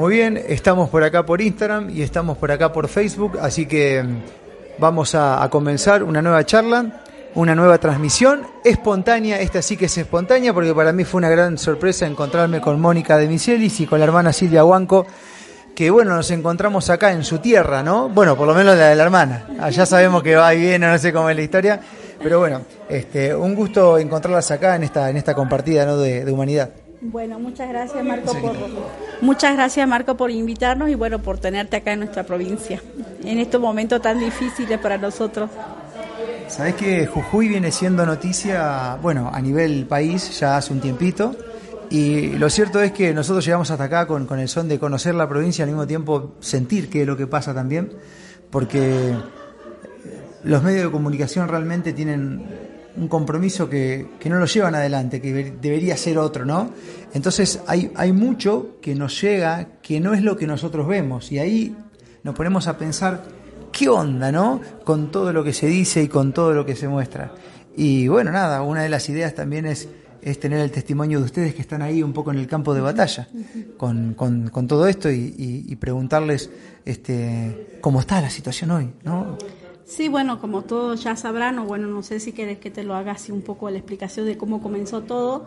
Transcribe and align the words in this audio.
muy 0.00 0.14
bien, 0.14 0.42
estamos 0.48 0.88
por 0.88 1.04
acá 1.04 1.26
por 1.26 1.42
Instagram 1.42 1.90
y 1.90 2.00
estamos 2.00 2.38
por 2.38 2.50
acá 2.50 2.72
por 2.72 2.88
Facebook, 2.88 3.38
así 3.38 3.66
que 3.66 4.02
mm, 4.02 4.22
vamos 4.78 5.14
a, 5.14 5.46
comenzar 5.50 6.02
una 6.02 6.22
nueva 6.22 6.42
charla, 6.46 7.02
una 7.34 7.54
nueva 7.54 7.76
transmisión 7.76 8.46
espontánea, 8.64 9.40
esta 9.40 9.60
sí 9.60 9.76
que 9.76 9.84
es 9.84 9.98
espontánea 9.98 10.54
porque 10.54 10.74
para 10.74 10.94
mí 10.94 11.04
fue 11.04 11.18
una 11.18 11.28
gran 11.28 11.58
sorpresa 11.58 12.06
encontrarme 12.06 12.62
con 12.62 12.80
Mónica 12.80 13.18
de 13.18 13.28
Michelis 13.28 13.78
y 13.80 13.86
con 13.86 13.98
la 13.98 14.06
hermana 14.06 14.32
Silvia 14.32 14.64
Huanco, 14.64 15.06
que 15.74 15.90
bueno, 15.90 16.16
nos 16.16 16.30
encontramos 16.30 16.88
acá 16.88 17.12
en 17.12 17.22
su 17.22 17.38
tierra, 17.38 17.82
¿no? 17.82 18.08
Bueno, 18.08 18.38
por 18.38 18.46
lo 18.46 18.54
menos 18.54 18.78
la 18.78 18.88
de 18.88 18.96
la 18.96 19.02
hermana, 19.02 19.48
allá 19.60 19.84
sabemos 19.84 20.22
que 20.22 20.34
va 20.34 20.54
y 20.54 20.60
viene, 20.60 20.86
no 20.86 20.96
sé 20.96 21.12
cómo 21.12 21.28
es 21.28 21.36
la 21.36 21.42
historia, 21.42 21.78
pero 22.22 22.38
bueno, 22.38 22.62
este, 22.88 23.34
un 23.34 23.54
gusto 23.54 23.98
encontrarlas 23.98 24.50
acá 24.50 24.76
en 24.76 24.84
esta, 24.84 25.10
en 25.10 25.18
esta 25.18 25.34
compartida 25.34 25.84
¿no? 25.84 25.98
de 25.98 26.24
humanidad. 26.32 26.70
Bueno, 27.02 27.38
muchas 27.38 27.68
gracias 27.70 28.04
Marco 28.04 28.32
por 28.34 28.56
muchas 29.22 29.54
gracias 29.54 29.88
Marco 29.88 30.16
por 30.16 30.30
invitarnos 30.30 30.90
y 30.90 30.94
bueno 30.94 31.18
por 31.20 31.38
tenerte 31.38 31.78
acá 31.78 31.94
en 31.94 32.00
nuestra 32.00 32.24
provincia 32.24 32.82
en 33.24 33.38
estos 33.38 33.60
momentos 33.60 34.02
tan 34.02 34.18
difíciles 34.18 34.78
para 34.78 34.98
nosotros. 34.98 35.50
Sabes 36.48 36.74
que 36.74 37.06
Jujuy 37.06 37.48
viene 37.48 37.70
siendo 37.70 38.04
noticia, 38.04 38.98
bueno, 39.00 39.30
a 39.32 39.40
nivel 39.40 39.86
país 39.86 40.38
ya 40.38 40.56
hace 40.56 40.72
un 40.72 40.80
tiempito 40.80 41.34
y 41.90 42.32
lo 42.32 42.50
cierto 42.50 42.82
es 42.82 42.92
que 42.92 43.14
nosotros 43.14 43.44
llegamos 43.44 43.70
hasta 43.70 43.84
acá 43.84 44.06
con, 44.06 44.26
con 44.26 44.38
el 44.38 44.48
son 44.48 44.68
de 44.68 44.78
conocer 44.78 45.14
la 45.14 45.28
provincia 45.28 45.62
y 45.62 45.64
al 45.64 45.68
mismo 45.70 45.86
tiempo 45.86 46.34
sentir 46.40 46.90
qué 46.90 47.02
es 47.02 47.06
lo 47.06 47.16
que 47.16 47.26
pasa 47.26 47.54
también, 47.54 47.92
porque 48.50 49.14
los 50.44 50.62
medios 50.62 50.84
de 50.84 50.90
comunicación 50.90 51.48
realmente 51.48 51.92
tienen 51.92 52.69
un 52.96 53.08
compromiso 53.08 53.68
que, 53.68 54.06
no 54.24 54.38
lo 54.38 54.46
llevan 54.46 54.74
adelante, 54.74 55.20
que 55.20 55.52
debería 55.60 55.96
ser 55.96 56.18
otro, 56.18 56.44
¿no? 56.44 56.70
Entonces 57.12 57.60
hay, 57.66 57.90
hay 57.94 58.12
mucho 58.12 58.78
que 58.80 58.94
nos 58.94 59.20
llega 59.20 59.78
que 59.82 60.00
no 60.00 60.14
es 60.14 60.22
lo 60.22 60.36
que 60.36 60.46
nosotros 60.46 60.86
vemos 60.86 61.32
y 61.32 61.38
ahí 61.38 61.76
nos 62.22 62.34
ponemos 62.34 62.66
a 62.66 62.76
pensar 62.76 63.24
qué 63.72 63.88
onda, 63.88 64.32
¿no? 64.32 64.60
Con 64.84 65.10
todo 65.10 65.32
lo 65.32 65.44
que 65.44 65.52
se 65.52 65.66
dice 65.66 66.02
y 66.02 66.08
con 66.08 66.32
todo 66.32 66.52
lo 66.52 66.66
que 66.66 66.76
se 66.76 66.88
muestra. 66.88 67.32
Y 67.76 68.08
bueno, 68.08 68.32
nada, 68.32 68.62
una 68.62 68.82
de 68.82 68.88
las 68.88 69.08
ideas 69.08 69.34
también 69.34 69.66
es, 69.66 69.88
es 70.22 70.40
tener 70.40 70.60
el 70.60 70.70
testimonio 70.70 71.18
de 71.20 71.24
ustedes 71.24 71.54
que 71.54 71.62
están 71.62 71.82
ahí 71.82 72.02
un 72.02 72.12
poco 72.12 72.30
en 72.30 72.38
el 72.38 72.46
campo 72.46 72.74
de 72.74 72.80
batalla 72.80 73.28
con, 73.76 74.14
con, 74.14 74.66
todo 74.66 74.86
esto 74.86 75.10
y, 75.10 75.34
y, 75.38 75.76
preguntarles 75.76 76.50
este, 76.84 77.78
cómo 77.80 78.00
está 78.00 78.20
la 78.20 78.30
situación 78.30 78.70
hoy, 78.72 78.92
¿no? 79.04 79.38
Sí, 79.90 80.08
bueno, 80.08 80.40
como 80.40 80.62
todos 80.62 81.02
ya 81.02 81.16
sabrán, 81.16 81.58
o 81.58 81.64
bueno, 81.64 81.88
no 81.88 82.04
sé 82.04 82.20
si 82.20 82.32
quieres 82.32 82.58
que 82.58 82.70
te 82.70 82.84
lo 82.84 82.94
haga 82.94 83.10
así 83.10 83.32
un 83.32 83.42
poco 83.42 83.68
la 83.70 83.78
explicación 83.78 84.24
de 84.24 84.38
cómo 84.38 84.62
comenzó 84.62 85.02
todo. 85.02 85.46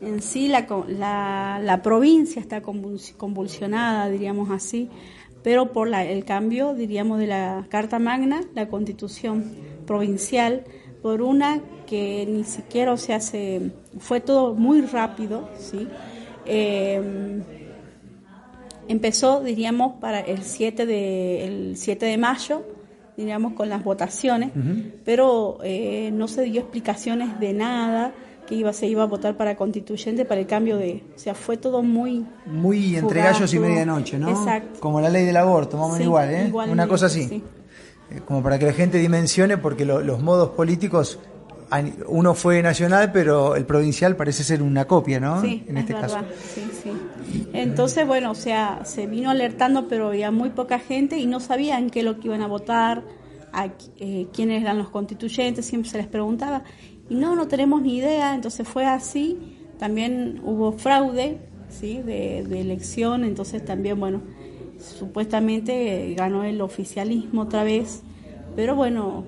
En 0.00 0.22
sí, 0.22 0.48
la, 0.48 1.60
la, 1.62 1.82
provincia 1.84 2.40
está 2.40 2.62
convulsionada, 2.62 4.08
diríamos 4.10 4.50
así, 4.50 4.90
pero 5.44 5.72
por 5.72 5.86
la, 5.86 6.04
el 6.04 6.24
cambio, 6.24 6.74
diríamos, 6.74 7.20
de 7.20 7.28
la 7.28 7.64
Carta 7.70 8.00
Magna, 8.00 8.40
la 8.56 8.68
constitución 8.68 9.54
provincial, 9.86 10.64
por 11.00 11.22
una 11.22 11.60
que 11.86 12.26
ni 12.26 12.42
siquiera, 12.42 12.92
o 12.92 12.96
sea, 12.96 13.20
se, 13.20 13.70
fue 14.00 14.18
todo 14.18 14.54
muy 14.54 14.80
rápido, 14.80 15.48
¿sí? 15.60 15.86
Eh, 16.44 17.40
empezó, 18.88 19.44
diríamos, 19.44 20.00
para 20.00 20.18
el 20.18 20.42
7 20.42 20.86
de, 20.86 21.44
el 21.44 21.76
7 21.76 22.04
de 22.04 22.18
mayo 22.18 22.75
diríamos, 23.16 23.54
con 23.54 23.68
las 23.68 23.82
votaciones, 23.82 24.50
pero 25.04 25.58
eh, 25.62 26.10
no 26.12 26.28
se 26.28 26.42
dio 26.42 26.60
explicaciones 26.60 27.40
de 27.40 27.52
nada 27.52 28.12
que 28.46 28.54
iba 28.54 28.72
se 28.72 28.86
iba 28.86 29.02
a 29.02 29.06
votar 29.06 29.36
para 29.36 29.56
constituyente 29.56 30.24
para 30.24 30.40
el 30.40 30.46
cambio 30.46 30.76
de, 30.76 31.02
o 31.14 31.18
sea, 31.18 31.34
fue 31.34 31.56
todo 31.56 31.82
muy 31.82 32.24
muy 32.46 32.96
entre 32.96 33.20
gallos 33.20 33.52
y 33.52 33.58
medianoche, 33.58 34.18
¿no? 34.18 34.30
Exacto. 34.30 34.80
Como 34.80 35.00
la 35.00 35.10
ley 35.10 35.24
del 35.24 35.36
aborto, 35.36 35.76
más 35.76 35.86
o 35.86 35.92
menos 35.92 36.04
igual, 36.04 36.30
¿eh? 36.30 36.52
Una 36.52 36.86
cosa 36.86 37.06
así. 37.06 37.42
Eh, 38.10 38.20
como 38.24 38.42
para 38.42 38.58
que 38.58 38.66
la 38.66 38.72
gente 38.72 38.98
dimensione 38.98 39.58
porque 39.58 39.84
los 39.84 40.22
modos 40.22 40.50
políticos 40.50 41.18
uno 42.06 42.34
fue 42.34 42.62
nacional, 42.62 43.10
pero 43.12 43.56
el 43.56 43.64
provincial 43.64 44.16
parece 44.16 44.44
ser 44.44 44.62
una 44.62 44.84
copia, 44.84 45.18
¿no? 45.18 45.40
Sí, 45.40 45.64
en 45.66 45.78
este 45.78 45.94
caso. 45.94 46.18
Sí, 46.54 46.70
sí. 46.82 46.92
Entonces, 47.52 48.06
bueno, 48.06 48.30
o 48.30 48.34
sea, 48.34 48.82
se 48.84 49.06
vino 49.06 49.30
alertando, 49.30 49.88
pero 49.88 50.08
había 50.08 50.30
muy 50.30 50.50
poca 50.50 50.78
gente 50.78 51.18
y 51.18 51.26
no 51.26 51.40
sabían 51.40 51.90
qué 51.90 52.00
es 52.00 52.04
lo 52.04 52.20
que 52.20 52.28
iban 52.28 52.42
a 52.42 52.46
votar, 52.46 53.02
a, 53.56 53.72
eh, 53.98 54.26
quiénes 54.32 54.62
eran 54.62 54.78
los 54.78 54.90
constituyentes, 54.90 55.64
siempre 55.64 55.90
se 55.90 55.98
les 55.98 56.06
preguntaba. 56.06 56.62
Y 57.08 57.14
no, 57.14 57.34
no 57.34 57.48
tenemos 57.48 57.82
ni 57.82 57.96
idea, 57.96 58.34
entonces 58.34 58.66
fue 58.68 58.86
así. 58.86 59.38
También 59.78 60.40
hubo 60.44 60.72
fraude, 60.72 61.38
¿sí? 61.68 62.02
De, 62.02 62.44
de 62.44 62.60
elección, 62.60 63.24
entonces 63.24 63.64
también, 63.64 63.98
bueno, 63.98 64.22
supuestamente 64.78 66.14
ganó 66.16 66.44
el 66.44 66.60
oficialismo 66.60 67.42
otra 67.42 67.64
vez, 67.64 68.02
pero 68.54 68.74
bueno, 68.74 69.24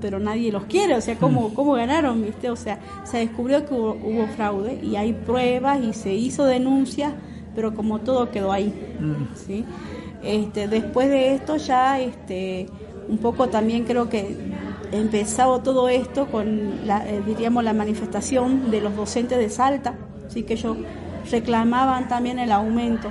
pero 0.00 0.18
nadie 0.18 0.52
los 0.52 0.64
quiere, 0.64 0.94
o 0.94 1.00
sea, 1.00 1.16
¿cómo, 1.16 1.48
mm. 1.48 1.54
cómo 1.54 1.72
ganaron? 1.72 2.22
¿viste? 2.22 2.50
O 2.50 2.56
sea, 2.56 2.78
se 3.04 3.18
descubrió 3.18 3.66
que 3.66 3.74
hubo, 3.74 4.26
fraude 4.36 4.78
y 4.82 4.96
hay 4.96 5.12
pruebas 5.12 5.80
y 5.82 5.92
se 5.92 6.14
hizo 6.14 6.44
denuncia, 6.44 7.14
pero 7.54 7.74
como 7.74 8.00
todo 8.00 8.30
quedó 8.30 8.52
ahí, 8.52 8.72
mm. 9.00 9.34
¿sí? 9.34 9.64
Este, 10.22 10.68
después 10.68 11.08
de 11.08 11.34
esto 11.34 11.56
ya, 11.56 12.00
este, 12.00 12.66
un 13.08 13.18
poco 13.18 13.48
también 13.48 13.84
creo 13.84 14.08
que 14.08 14.36
empezaba 14.92 15.62
todo 15.62 15.88
esto 15.88 16.26
con, 16.26 16.86
la, 16.86 17.08
eh, 17.08 17.22
diríamos, 17.26 17.64
la 17.64 17.72
manifestación 17.72 18.70
de 18.70 18.80
los 18.80 18.94
docentes 18.96 19.38
de 19.38 19.50
Salta, 19.50 19.94
¿sí? 20.28 20.42
que 20.42 20.54
ellos 20.54 20.76
reclamaban 21.30 22.08
también 22.08 22.38
el 22.38 22.52
aumento. 22.52 23.08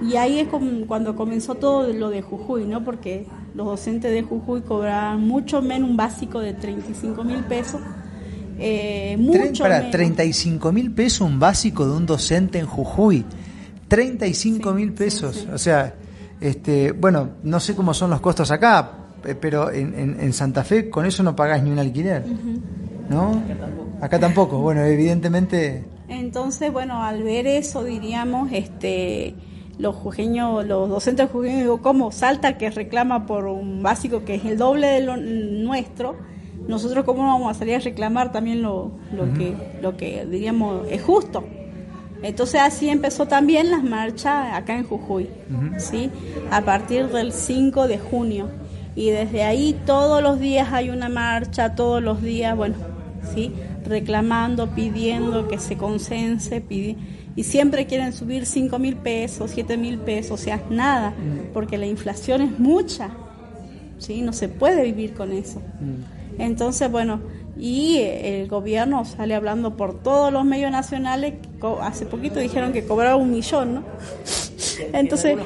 Y 0.00 0.16
ahí 0.16 0.38
es 0.38 0.48
cuando 0.86 1.16
comenzó 1.16 1.56
todo 1.56 1.92
lo 1.92 2.10
de 2.10 2.22
Jujuy, 2.22 2.66
¿no? 2.66 2.84
Porque 2.84 3.26
los 3.54 3.66
docentes 3.66 4.12
de 4.12 4.22
Jujuy 4.22 4.60
cobraban 4.60 5.26
mucho 5.26 5.60
menos 5.60 5.90
un 5.90 5.96
básico 5.96 6.38
de 6.38 6.54
35 6.54 7.24
mil 7.24 7.40
pesos. 7.40 7.80
Eh, 8.60 9.16
mucho 9.18 9.64
para 9.64 9.90
35 9.90 10.72
mil 10.72 10.92
pesos 10.92 11.22
un 11.22 11.38
básico 11.38 11.84
de 11.84 11.96
un 11.96 12.06
docente 12.06 12.60
en 12.60 12.66
Jujuy. 12.66 13.24
35 13.88 14.72
mil 14.72 14.92
pesos. 14.92 15.48
O 15.52 15.58
sea, 15.58 15.94
este, 16.40 16.92
bueno, 16.92 17.30
no 17.42 17.58
sé 17.58 17.74
cómo 17.74 17.92
son 17.92 18.10
los 18.10 18.20
costos 18.20 18.52
acá, 18.52 18.97
pero 19.40 19.70
en, 19.70 20.32
Santa 20.32 20.64
Fe 20.64 20.90
con 20.90 21.06
eso 21.06 21.22
no 21.22 21.34
pagás 21.34 21.62
ni 21.62 21.70
un 21.70 21.78
alquiler. 21.78 22.24
¿No? 23.08 23.30
Acá 23.30 23.56
tampoco. 23.58 23.88
Acá 24.00 24.18
tampoco. 24.18 24.58
Bueno, 24.58 24.82
evidentemente. 24.84 25.84
Entonces, 26.08 26.72
bueno, 26.72 27.02
al 27.02 27.22
ver 27.22 27.46
eso, 27.46 27.84
diríamos, 27.84 28.50
este 28.52 29.34
los 29.78 29.94
jujeños, 29.94 30.66
los 30.66 30.88
docentes 30.88 31.30
jujeños, 31.30 31.60
digo, 31.60 31.80
¿cómo? 31.80 32.10
Salta 32.10 32.58
que 32.58 32.70
reclama 32.70 33.26
por 33.26 33.46
un 33.46 33.82
básico 33.82 34.24
que 34.24 34.34
es 34.34 34.44
el 34.44 34.58
doble 34.58 34.88
de 34.88 35.00
lo 35.00 35.16
nuestro, 35.16 36.16
nosotros 36.66 37.04
cómo 37.04 37.24
vamos 37.24 37.56
a 37.56 37.58
salir 37.58 37.76
a 37.76 37.78
reclamar 37.78 38.32
también 38.32 38.60
lo, 38.60 38.90
lo 39.12 39.32
que, 39.34 39.54
lo 39.80 39.96
que 39.96 40.26
diríamos 40.26 40.86
es 40.90 41.02
justo. 41.02 41.44
Entonces 42.22 42.60
así 42.60 42.88
empezó 42.88 43.26
también 43.26 43.70
las 43.70 43.84
marchas 43.84 44.52
acá 44.52 44.76
en 44.76 44.84
Jujuy, 44.84 45.28
¿sí? 45.78 46.10
A 46.50 46.62
partir 46.62 47.06
del 47.08 47.32
5 47.32 47.86
de 47.86 47.98
junio. 47.98 48.48
Y 48.98 49.10
desde 49.10 49.44
ahí 49.44 49.80
todos 49.86 50.20
los 50.20 50.40
días 50.40 50.72
hay 50.72 50.90
una 50.90 51.08
marcha, 51.08 51.76
todos 51.76 52.02
los 52.02 52.20
días, 52.20 52.56
bueno, 52.56 52.74
¿sí? 53.32 53.52
Reclamando, 53.84 54.70
pidiendo 54.70 55.46
que 55.46 55.60
se 55.60 55.76
consense, 55.76 56.60
pidiendo 56.60 57.00
y 57.36 57.44
siempre 57.44 57.86
quieren 57.86 58.12
subir 58.12 58.44
5 58.44 58.76
mil 58.80 58.96
pesos, 58.96 59.52
7 59.54 59.76
mil 59.76 59.98
pesos, 59.98 60.32
o 60.32 60.36
sea, 60.42 60.60
nada, 60.70 61.10
mm. 61.10 61.52
porque 61.52 61.78
la 61.78 61.86
inflación 61.86 62.42
es 62.42 62.58
mucha, 62.58 63.10
¿sí? 63.98 64.20
No 64.20 64.32
se 64.32 64.48
puede 64.48 64.82
vivir 64.82 65.14
con 65.14 65.30
eso. 65.30 65.60
Mm. 65.60 66.40
Entonces, 66.42 66.90
bueno, 66.90 67.20
y 67.56 67.98
el 67.98 68.48
gobierno 68.48 69.04
sale 69.04 69.36
hablando 69.36 69.76
por 69.76 70.02
todos 70.02 70.32
los 70.32 70.44
medios 70.44 70.72
nacionales, 70.72 71.34
hace 71.80 72.04
poquito 72.04 72.40
dijeron 72.40 72.72
que 72.72 72.84
cobraba 72.84 73.14
un 73.14 73.30
millón, 73.30 73.74
¿no? 73.74 73.84
Entonces... 74.92 75.38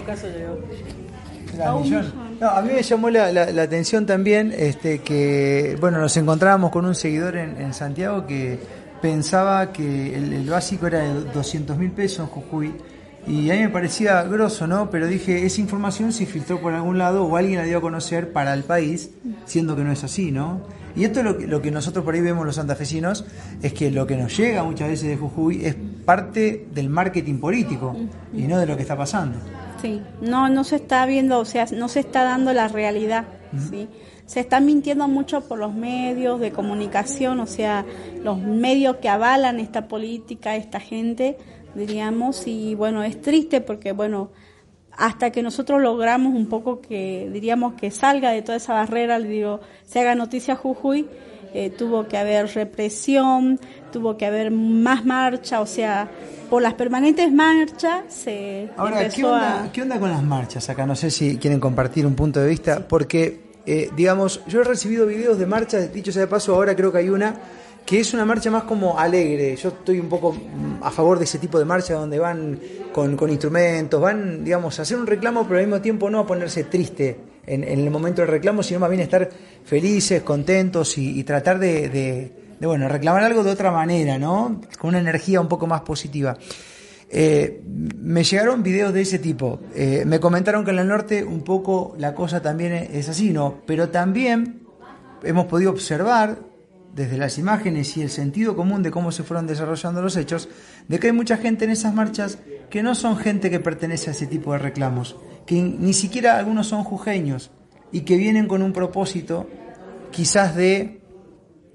A, 1.63 2.22
no, 2.43 2.51
a 2.51 2.61
mí 2.61 2.73
me 2.75 2.83
llamó 2.83 3.09
la, 3.09 3.31
la, 3.31 3.63
atención 3.63 4.05
también 4.05 4.53
este, 4.59 4.99
que, 4.99 5.77
bueno, 5.81 6.01
nos 6.01 6.17
encontrábamos 6.17 6.73
con 6.73 6.85
un 6.85 6.97
seguidor 6.97 7.37
en, 7.37 7.73
Santiago 7.73 8.27
que 8.27 8.59
pensaba 9.01 9.73
que 9.73 10.17
el, 10.17 10.51
básico 10.51 10.89
era 10.89 10.99
de 11.05 11.23
200 11.33 11.79
mil 11.79 11.93
pesos 11.93 12.19
en 12.19 12.27
Jujuy. 12.27 12.75
Y 13.29 13.49
a 13.53 13.55
mí 13.55 13.61
me 13.61 13.69
parecía 13.69 14.21
grosso, 14.25 14.67
¿no? 14.67 14.91
Pero 14.91 15.07
dije, 15.07 15.47
esa 15.47 15.61
información 15.61 16.13
se 16.13 16.27
filtró 16.27 16.61
por 16.61 16.75
algún 16.75 16.99
lado 16.99 17.25
o 17.25 17.37
alguien 17.37 17.59
la 17.59 17.65
dio 17.65 17.79
a 17.79 17.81
conocer 17.81 18.33
para 18.33 18.53
el 18.55 18.65
país, 18.65 19.11
siendo 19.45 19.77
que 19.77 19.85
no 19.85 19.93
es 19.93 20.03
así, 20.03 20.33
¿no? 20.33 20.63
Y 20.97 21.05
esto 21.05 21.21
es 21.21 21.25
lo 21.25 21.39
que, 21.39 21.47
lo 21.47 21.63
que 21.63 21.71
nosotros 21.71 22.05
por 22.05 22.15
ahí 22.15 22.23
vemos 22.23 22.45
los 22.45 22.57
santafesinos, 22.57 23.25
es 23.63 23.73
que 23.73 23.93
lo 23.93 24.05
que 24.05 24.17
nos 24.17 24.37
llega 24.37 24.65
muchas 24.65 24.89
veces 24.89 25.09
de 25.09 25.17
Jujuy 25.17 25.65
es 25.65 25.77
parte 26.05 26.67
del 26.75 26.89
marketing 26.91 27.39
político 27.39 27.97
y 28.35 28.43
no 28.49 28.59
de 28.59 28.67
lo 28.67 28.75
que 28.75 28.83
está 28.83 28.97
pasando. 28.97 29.39
Sí, 29.83 30.01
no, 30.21 30.49
no 30.49 30.63
se 30.63 30.77
está 30.77 31.05
viendo, 31.07 31.41
o 31.41 31.45
sea, 31.45 31.67
no 31.75 31.89
se 31.89 31.99
está 32.01 32.23
dando 32.23 32.53
la 32.53 32.69
realidad, 32.69 33.25
¿sí? 33.69 33.89
Se 34.27 34.39
está 34.39 34.61
mintiendo 34.61 35.09
mucho 35.09 35.41
por 35.49 35.59
los 35.59 35.75
medios 35.75 36.39
de 36.39 36.53
comunicación, 36.53 37.41
o 37.41 37.47
sea, 37.47 37.85
los 38.23 38.39
medios 38.39 38.99
que 38.99 39.09
avalan 39.09 39.59
esta 39.59 39.89
política, 39.89 40.55
esta 40.55 40.79
gente, 40.79 41.37
diríamos, 41.75 42.47
y 42.47 42.77
bueno, 42.77 43.03
es 43.03 43.21
triste 43.21 43.61
porque, 43.61 43.91
bueno, 43.91 44.31
hasta 44.93 45.33
que 45.33 45.43
nosotros 45.43 45.83
logramos 45.83 46.33
un 46.33 46.47
poco 46.47 46.81
que, 46.81 47.29
diríamos, 47.33 47.75
que 47.75 47.91
salga 47.91 48.31
de 48.31 48.43
toda 48.43 48.59
esa 48.59 48.75
barrera, 48.75 49.19
le 49.19 49.29
digo, 49.29 49.61
se 49.85 49.99
haga 49.99 50.15
noticia 50.15 50.55
Jujuy, 50.55 51.09
eh, 51.55 51.71
tuvo 51.71 52.09
que 52.09 52.17
haber 52.17 52.47
represión, 52.55 53.61
tuvo 53.93 54.17
que 54.17 54.27
haber 54.27 54.51
más 54.51 55.05
marcha, 55.05 55.61
o 55.61 55.67
sea, 55.67 56.09
por 56.49 56.63
las 56.63 56.75
permanentes 56.75 57.33
marchas 57.33 58.05
se 58.09 58.71
Ahora, 58.77 59.09
¿qué 59.09 59.25
onda, 59.25 59.71
¿qué 59.73 59.83
onda 59.83 59.99
con 59.99 60.11
las 60.11 60.23
marchas 60.23 60.69
acá? 60.69 60.87
No 60.87 60.97
sé 60.97 61.11
si 61.11 61.37
quieren 61.37 61.61
compartir 61.61 62.07
un 62.07 62.15
punto 62.15 62.41
de 62.41 62.49
vista, 62.49 62.87
porque, 62.87 63.41
eh, 63.67 63.91
digamos, 63.95 64.41
yo 64.47 64.61
he 64.61 64.65
recibido 64.65 65.07
videos 65.07 65.39
de 65.39 65.47
marchas, 65.47 65.93
dicho 65.93 66.13
sea 66.13 66.23
de 66.23 66.29
paso, 66.29 66.55
ahora 66.55 66.75
creo 66.75 66.91
que 66.91 66.99
hay 66.99 67.09
una 67.11 67.35
que 67.85 67.99
es 67.99 68.15
una 68.15 68.25
marcha 68.25 68.49
más 68.51 68.63
como 68.63 68.99
alegre. 68.99 69.57
Yo 69.57 69.71
estoy 69.71 69.99
un 69.99 70.09
poco 70.09 70.33
mm, 70.33 70.85
a 70.85 70.91
favor 70.91 71.19
de 71.19 71.25
ese 71.25 71.39
tipo 71.39 71.59
de 71.59 71.65
marcha 71.65 71.95
donde 71.95 72.19
van 72.19 72.59
con, 72.93 73.17
con 73.17 73.29
instrumentos, 73.29 74.01
van, 74.01 74.45
digamos, 74.45 74.79
a 74.79 74.83
hacer 74.83 74.97
un 74.97 75.07
reclamo, 75.07 75.45
pero 75.47 75.59
al 75.59 75.67
mismo 75.67 75.83
tiempo 75.83 76.09
no 76.09 76.21
a 76.21 76.27
ponerse 76.27 76.65
triste 76.65 77.32
en, 77.47 77.65
el 77.65 77.91
momento 77.91 78.23
del 78.23 78.31
reclamo, 78.31 78.63
sino 78.63 78.81
más 78.81 78.91
bien 78.91 79.03
estar 79.03 79.29
felices, 79.65 80.23
contentos 80.23 80.97
y, 80.99 81.23
tratar 81.25 81.59
de, 81.59 82.33
bueno, 82.61 82.89
reclamar 82.89 83.25
algo 83.25 83.43
de 83.43 83.51
otra 83.51 83.71
manera, 83.71 84.19
¿no? 84.19 84.61
Con 84.79 84.91
una 84.91 85.01
energía 85.01 85.41
un 85.41 85.49
poco 85.49 85.67
más 85.67 85.83
positiva. 85.83 86.37
Eh, 87.15 87.61
me 87.67 88.25
llegaron 88.25 88.63
videos 88.63 88.95
de 88.95 89.03
ese 89.03 89.19
tipo. 89.19 89.61
Eh, 89.75 90.05
me 90.07 90.19
comentaron 90.19 90.65
que 90.65 90.71
en 90.71 90.79
el 90.79 90.89
norte 90.89 91.25
un 91.25 91.43
poco 91.43 91.95
la 91.99 92.15
cosa 92.15 92.41
también 92.41 92.73
es 92.73 93.09
así, 93.09 93.31
¿no? 93.31 93.61
Pero 93.67 93.91
también 93.91 94.63
hemos 95.23 95.47
podido 95.47 95.71
observar 95.71 96.39
desde 96.95 97.17
las 97.17 97.39
imágenes 97.39 97.97
y 97.97 98.03
el 98.03 98.11
sentido 98.11 98.55
común 98.55 98.83
de 98.83 98.91
cómo 98.91 99.13
se 99.13 99.23
fueron 99.23 99.47
desarrollando 99.47 100.03
los 100.03 100.17
hechos, 100.17 100.49
de 100.89 100.99
que 100.99 101.09
hay 101.09 101.13
mucha 101.13 101.37
gente 101.37 101.65
en 101.65 101.71
esas 101.71 101.95
marchas 101.95 102.39
que 102.71 102.83
no 102.83 102.95
son 102.95 103.17
gente 103.17 103.51
que 103.51 103.61
pertenece 103.61 104.11
a 104.11 104.13
ese 104.13 104.27
tipo 104.27 104.53
de 104.53 104.59
reclamos, 104.59 105.17
que 105.47 105.61
ni 105.61 105.93
siquiera 105.93 106.39
algunos 106.39 106.67
son 106.67 106.85
jujeños 106.85 107.51
y 107.91 108.03
que 108.03 108.17
vienen 108.17 108.49
con 108.49 108.63
un 108.63 108.73
propósito 108.73 109.47
quizás 110.11 110.55
de 110.57 111.01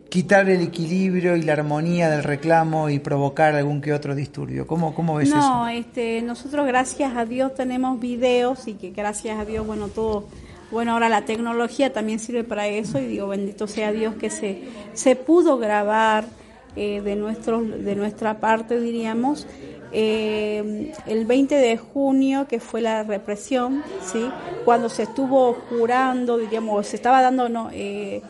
quitar 0.10 0.50
el 0.50 0.62
equilibrio 0.62 1.36
y 1.36 1.42
la 1.42 1.54
armonía 1.54 2.10
del 2.10 2.24
reclamo 2.24 2.90
y 2.90 3.00
provocar 3.00 3.56
algún 3.56 3.82
que 3.82 3.94
otro 3.94 4.16
disturbio. 4.16 4.66
¿Cómo, 4.66 4.96
cómo 4.96 5.16
ves 5.16 5.30
eso? 5.30 5.38
No, 5.38 5.68
este, 5.68 6.22
nosotros 6.22 6.66
gracias 6.66 7.16
a 7.16 7.26
Dios 7.26 7.54
tenemos 7.56 8.00
videos 8.00 8.68
y 8.68 8.76
que 8.76 8.92
gracias 8.92 9.38
a 9.38 9.46
Dios, 9.46 9.68
bueno, 9.68 9.90
todo 9.90 10.28
bueno, 10.70 10.94
ahora 10.94 11.08
la 11.08 11.24
tecnología 11.24 11.94
también 11.94 12.20
sirve 12.20 12.44
para 12.44 12.68
eso 12.68 13.00
y 13.00 13.06
digo, 13.06 13.28
bendito 13.28 13.68
sea 13.68 13.92
Dios 13.94 14.16
que 14.16 14.30
se, 14.30 14.64
se 14.94 15.16
pudo 15.16 15.58
grabar 15.58 16.26
eh, 16.76 17.02
de, 17.02 17.16
nuestros, 17.16 17.84
de 17.84 17.96
nuestra 17.96 18.40
parte, 18.40 18.80
diríamos, 18.80 19.48
eh, 19.92 20.94
el 21.06 21.26
20 21.26 21.56
de 21.56 21.78
junio, 21.78 22.48
que 22.48 22.60
fue 22.60 22.82
la 22.82 23.04
represión, 23.04 23.84
¿sí? 24.04 24.30
cuando 24.66 24.90
se 24.90 25.04
estuvo 25.04 25.54
jurando, 25.70 26.38
diríamos, 26.38 26.88
se 26.88 26.96
estaba 26.96 27.22
dando, 27.22 27.50
no, 27.50 27.70
eh, 27.72 28.22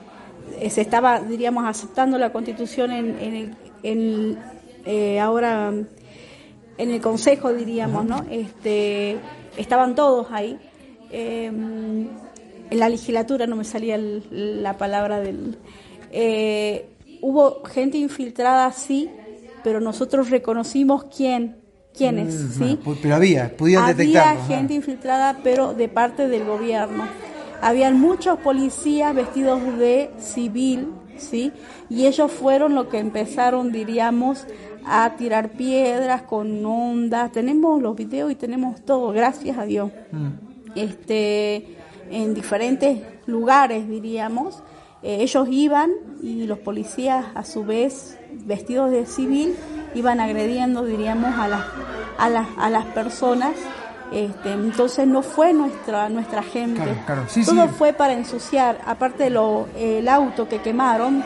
se 0.69 0.81
estaba, 0.81 1.19
diríamos, 1.19 1.65
aceptando 1.65 2.17
la 2.17 2.31
constitución 2.31 2.91
en, 2.91 3.17
en 3.19 3.35
el, 3.35 4.37
en, 4.85 5.19
ahora 5.19 5.73
en 6.77 6.91
el 6.91 7.01
consejo, 7.01 7.53
diríamos, 7.53 8.05
¿no? 8.05 8.25
Este, 8.29 9.17
estaban 9.57 9.95
todos 9.95 10.27
ahí 10.31 10.59
en 12.69 12.79
la 12.79 12.89
legislatura, 12.89 13.47
no 13.47 13.55
me 13.55 13.63
salía 13.63 13.97
la 13.97 14.77
palabra 14.77 15.19
del... 15.19 15.57
Eh, 16.11 16.89
hubo 17.21 17.63
gente 17.65 17.97
infiltrada, 17.97 18.71
sí, 18.71 19.09
pero 19.63 19.79
nosotros 19.79 20.29
reconocimos 20.29 21.05
quién, 21.05 21.57
quiénes, 21.95 22.33
mm, 22.33 22.51
¿sí? 22.51 22.79
Pero 23.01 23.15
había, 23.15 23.55
pudieron 23.55 23.85
Había 23.85 24.35
gente 24.45 24.73
infiltrada, 24.73 25.37
pero 25.43 25.73
de 25.73 25.89
parte 25.89 26.27
del 26.27 26.45
gobierno. 26.45 27.05
Habían 27.61 27.99
muchos 27.99 28.39
policías 28.39 29.15
vestidos 29.15 29.77
de 29.77 30.11
civil, 30.19 30.89
¿sí? 31.17 31.51
Y 31.89 32.05
ellos 32.05 32.31
fueron 32.31 32.75
los 32.75 32.87
que 32.87 32.99
empezaron, 32.99 33.71
diríamos, 33.71 34.45
a 34.85 35.15
tirar 35.17 35.51
piedras 35.51 36.21
con 36.21 36.63
ondas. 36.65 37.31
Tenemos 37.31 37.81
los 37.81 37.95
videos 37.95 38.31
y 38.31 38.35
tenemos 38.35 38.85
todo, 38.85 39.11
gracias 39.11 39.57
a 39.57 39.65
Dios. 39.65 39.91
Mm. 40.11 40.27
Este 40.75 41.77
en 42.09 42.33
diferentes 42.33 42.99
lugares, 43.25 43.87
diríamos. 43.87 44.63
Eh, 45.03 45.17
ellos 45.21 45.47
iban 45.51 45.91
y 46.21 46.45
los 46.45 46.59
policías, 46.59 47.25
a 47.35 47.43
su 47.43 47.63
vez, 47.63 48.17
vestidos 48.45 48.91
de 48.91 49.05
civil, 49.05 49.55
iban 49.93 50.19
agrediendo, 50.19 50.85
diríamos, 50.85 51.37
a 51.37 51.47
las, 51.47 51.61
a 52.17 52.29
las, 52.29 52.47
a 52.57 52.69
las 52.69 52.85
personas. 52.85 53.53
Este, 54.11 54.53
entonces 54.53 55.05
no 55.05 55.21
fue 55.21 55.51
nuestra 55.51 56.07
nuestra 56.07 56.41
gente. 56.41 56.81
Todo 57.45 57.67
fue 57.67 57.93
para 57.93 58.13
ensuciar. 58.13 58.79
Aparte 58.85 59.25
de 59.25 59.29
lo, 59.31 59.67
el 59.77 60.07
auto 60.07 60.47
que 60.47 60.61
quemaron, 60.61 61.23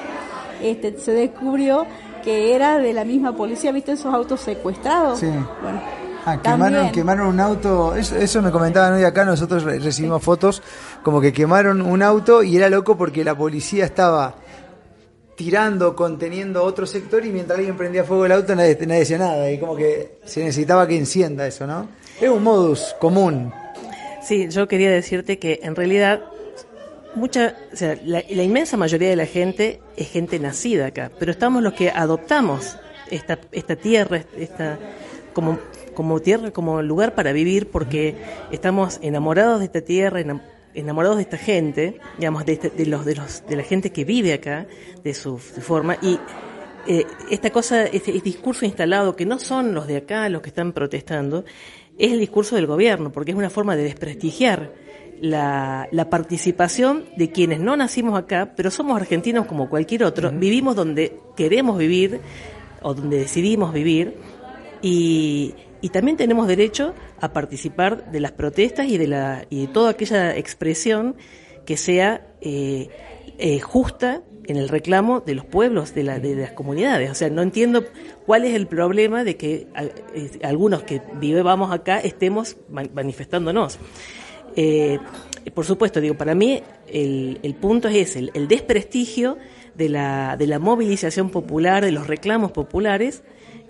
este, 0.61 0.97
se 0.99 1.11
descubrió 1.11 1.85
que 2.23 2.55
era 2.55 2.79
de 2.79 2.93
la 2.93 3.03
misma 3.03 3.35
policía. 3.35 3.71
¿Viste 3.71 3.91
esos 3.91 4.13
autos 4.13 4.41
secuestrados? 4.41 5.19
Sí. 5.19 5.29
Bueno, 5.61 5.81
Ah, 6.25 6.37
quemaron, 6.39 6.91
quemaron 6.91 7.27
un 7.27 7.39
auto, 7.39 7.95
eso, 7.95 8.41
me 8.43 8.51
comentaban 8.51 8.93
hoy 8.93 9.03
acá, 9.03 9.25
nosotros 9.25 9.63
recibimos 9.63 10.21
fotos 10.21 10.61
como 11.01 11.19
que 11.19 11.33
quemaron 11.33 11.81
un 11.81 12.03
auto 12.03 12.43
y 12.43 12.57
era 12.57 12.69
loco 12.69 12.95
porque 12.95 13.23
la 13.23 13.35
policía 13.35 13.85
estaba 13.85 14.35
tirando, 15.41 15.95
conteniendo 15.95 16.63
otro 16.63 16.85
sector 16.85 17.25
y 17.25 17.31
mientras 17.31 17.57
alguien 17.57 17.75
prendía 17.75 18.03
fuego 18.03 18.27
el 18.27 18.31
auto 18.31 18.55
nadie, 18.55 18.75
decía 18.75 19.17
nada 19.17 19.51
y 19.51 19.57
como 19.57 19.75
que 19.75 20.19
se 20.23 20.43
necesitaba 20.43 20.88
que 20.88 20.95
encienda 20.95 21.47
eso, 21.47 21.65
¿no? 21.65 21.89
Es 22.21 22.29
un 22.29 22.43
modus 22.43 22.95
común. 22.99 23.51
Sí, 24.21 24.49
yo 24.49 24.67
quería 24.67 24.91
decirte 24.91 25.39
que 25.39 25.59
en 25.63 25.75
realidad 25.75 26.21
mucha, 27.15 27.55
o 27.73 27.75
sea, 27.75 27.97
la, 28.05 28.23
la, 28.29 28.43
inmensa 28.43 28.77
mayoría 28.77 29.09
de 29.09 29.15
la 29.15 29.25
gente 29.25 29.81
es 29.97 30.11
gente 30.11 30.38
nacida 30.38 30.85
acá, 30.85 31.09
pero 31.17 31.31
estamos 31.31 31.63
los 31.63 31.73
que 31.73 31.89
adoptamos 31.89 32.77
esta, 33.09 33.39
esta 33.51 33.75
tierra, 33.75 34.23
esta 34.37 34.77
como 35.33 35.57
como 35.95 36.19
tierra, 36.21 36.51
como 36.51 36.81
lugar 36.81 37.15
para 37.15 37.33
vivir, 37.33 37.69
porque 37.69 38.15
estamos 38.51 38.99
enamorados 39.01 39.59
de 39.59 39.65
esta 39.65 39.81
tierra, 39.81 40.21
enamorados 40.73 41.18
de 41.18 41.23
esta 41.23 41.38
gente, 41.38 42.00
digamos, 42.18 42.45
de, 42.45 42.53
este, 42.53 42.69
de, 42.69 42.85
los, 42.85 43.06
de, 43.06 43.15
los, 43.15 43.45
de 43.47 43.56
la 43.56 43.63
gente 43.63 43.91
que 43.91 44.06
vive 44.06 44.33
acá, 44.33 44.68
de 45.03 45.13
su, 45.13 45.38
forma, 45.38 45.97
y 46.01 46.19
eh, 46.88 47.06
esta 47.29 47.50
cosa, 47.50 47.83
este, 47.83 48.12
este, 48.12 48.21
discurso 48.21 48.66
instalado, 48.66 49.16
que 49.16 49.25
no 49.25 49.40
son 49.40 49.73
los 49.73 49.87
de 49.87 49.97
acá 49.97 50.28
los 50.30 50.42
que 50.42 50.49
están 50.49 50.73
protestando, 50.73 51.45
es 51.97 52.11
el 52.11 52.19
discurso 52.19 52.56
del 52.56 52.68
gobierno, 52.68 53.11
porque 53.11 53.31
es 53.31 53.37
una 53.37 53.49
forma 53.49 53.75
de 53.75 53.83
desprestigiar 53.83 54.73
la, 55.19 55.87
la, 55.92 56.09
participación 56.09 57.06
de 57.16 57.31
quienes 57.31 57.59
no 57.59 57.78
nacimos 57.78 58.18
acá, 58.18 58.54
pero 58.56 58.71
somos 58.71 58.99
argentinos 58.99 59.45
como 59.45 59.69
cualquier 59.69 60.04
otro, 60.04 60.31
vivimos 60.31 60.75
donde 60.75 61.19
queremos 61.35 61.78
vivir 61.78 62.21
o 62.81 62.95
donde 62.95 63.19
decidimos 63.19 63.71
vivir 63.71 64.16
y, 64.81 65.54
y 65.81 65.90
también 65.90 66.16
tenemos 66.16 66.47
derecho 66.47 66.94
a 67.19 67.33
participar 67.33 68.11
de 68.11 68.19
las 68.19 68.31
protestas 68.31 68.88
y 68.88 68.97
de, 68.97 69.07
la, 69.07 69.45
y 69.50 69.61
de 69.61 69.68
toda 69.68 69.92
aquella 69.92 70.35
expresión 70.38 71.16
que 71.66 71.76
sea 71.76 72.28
eh, 72.42 72.90
eh, 73.38 73.59
justa 73.59 74.21
en 74.45 74.57
el 74.57 74.69
reclamo 74.69 75.21
de 75.21 75.35
los 75.35 75.45
pueblos, 75.45 75.94
de, 75.94 76.04
la, 76.04 76.19
de, 76.19 76.35
las 76.35 76.52
comunidades. 76.52 77.09
O 77.09 77.16
sea, 77.16 77.30
no 77.30 77.42
entiendo 77.42 77.85
cuál 78.26 78.45
es 78.45 78.54
el 78.54 78.68
problema 78.68 79.23
de 79.23 79.38
que 79.38 79.68
eh, 80.14 80.31
algunos 80.44 80.83
que 80.83 81.02
vivamos 81.19 81.71
acá 81.71 82.00
estemos 82.00 82.57
manifestándonos. 82.69 83.80
por 85.54 85.66
supuesto, 85.66 86.02
digo, 86.02 86.16
para 86.16 86.35
mí 86.35 86.61
el, 86.88 87.40
el 87.42 87.56
punto 87.56 87.88
es 87.88 87.95
ese, 87.95 88.19
el, 88.19 88.31
el 88.33 88.47
desprestigio 88.47 89.38
de 89.76 89.90
la, 89.90 90.35
de 90.38 90.47
la 90.47 90.59
movilización 90.59 91.30
popular, 91.30 91.83
de 91.83 91.92
los 91.92 92.07
reclamos 92.07 92.52
populares, 92.52 93.23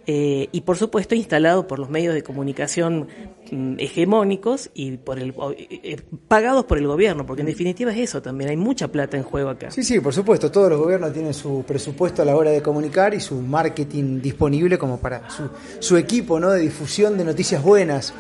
eh, 0.08 0.50
y 0.52 0.62
por 0.62 0.78
supuesto 0.78 1.14
instalado 1.14 1.68
por 1.68 1.78
los 1.78 1.90
medios 1.90 2.16
de 2.16 2.24
comunicación 2.24 3.08
mm, 3.52 3.76
hegemónicos 3.78 4.72
y 4.74 4.98
por 4.98 5.20
el 5.20 5.34
eh, 5.58 5.98
pagados 6.28 6.66
por 6.66 6.80
el 6.80 6.88
gobierno, 6.88 7.26
porque 7.26 7.42
en 7.42 7.48
definitiva 7.48 7.92
es 7.92 8.00
eso 8.00 8.22
también, 8.22 8.50
hay 8.50 8.58
mucha 8.58 8.88
plata 8.88 9.18
en 9.18 9.24
juego 9.24 9.50
acá. 9.50 9.70
Sí, 9.70 9.84
sí, 9.84 10.00
por 10.00 10.14
supuesto, 10.14 10.52
todos 10.52 10.70
los 10.70 10.80
gobiernos 10.80 11.14
tienen 11.14 11.34
su 11.34 11.64
presupuesto 11.68 12.24
a 12.24 12.26
la 12.26 12.36
hora 12.36 12.50
de 12.50 12.62
comunicar 12.62 13.14
y 13.14 13.20
su 13.20 13.42
marketing 13.42 14.22
disponible 14.22 14.78
como 14.78 15.00
para 15.00 15.30
su, 15.30 15.50
su 15.80 15.98
equipo 15.98 16.40
¿no? 16.40 16.50
de 16.52 16.62
difusión 16.62 17.18
de 17.18 17.24
noticias 17.24 17.62
buenas. 17.62 18.14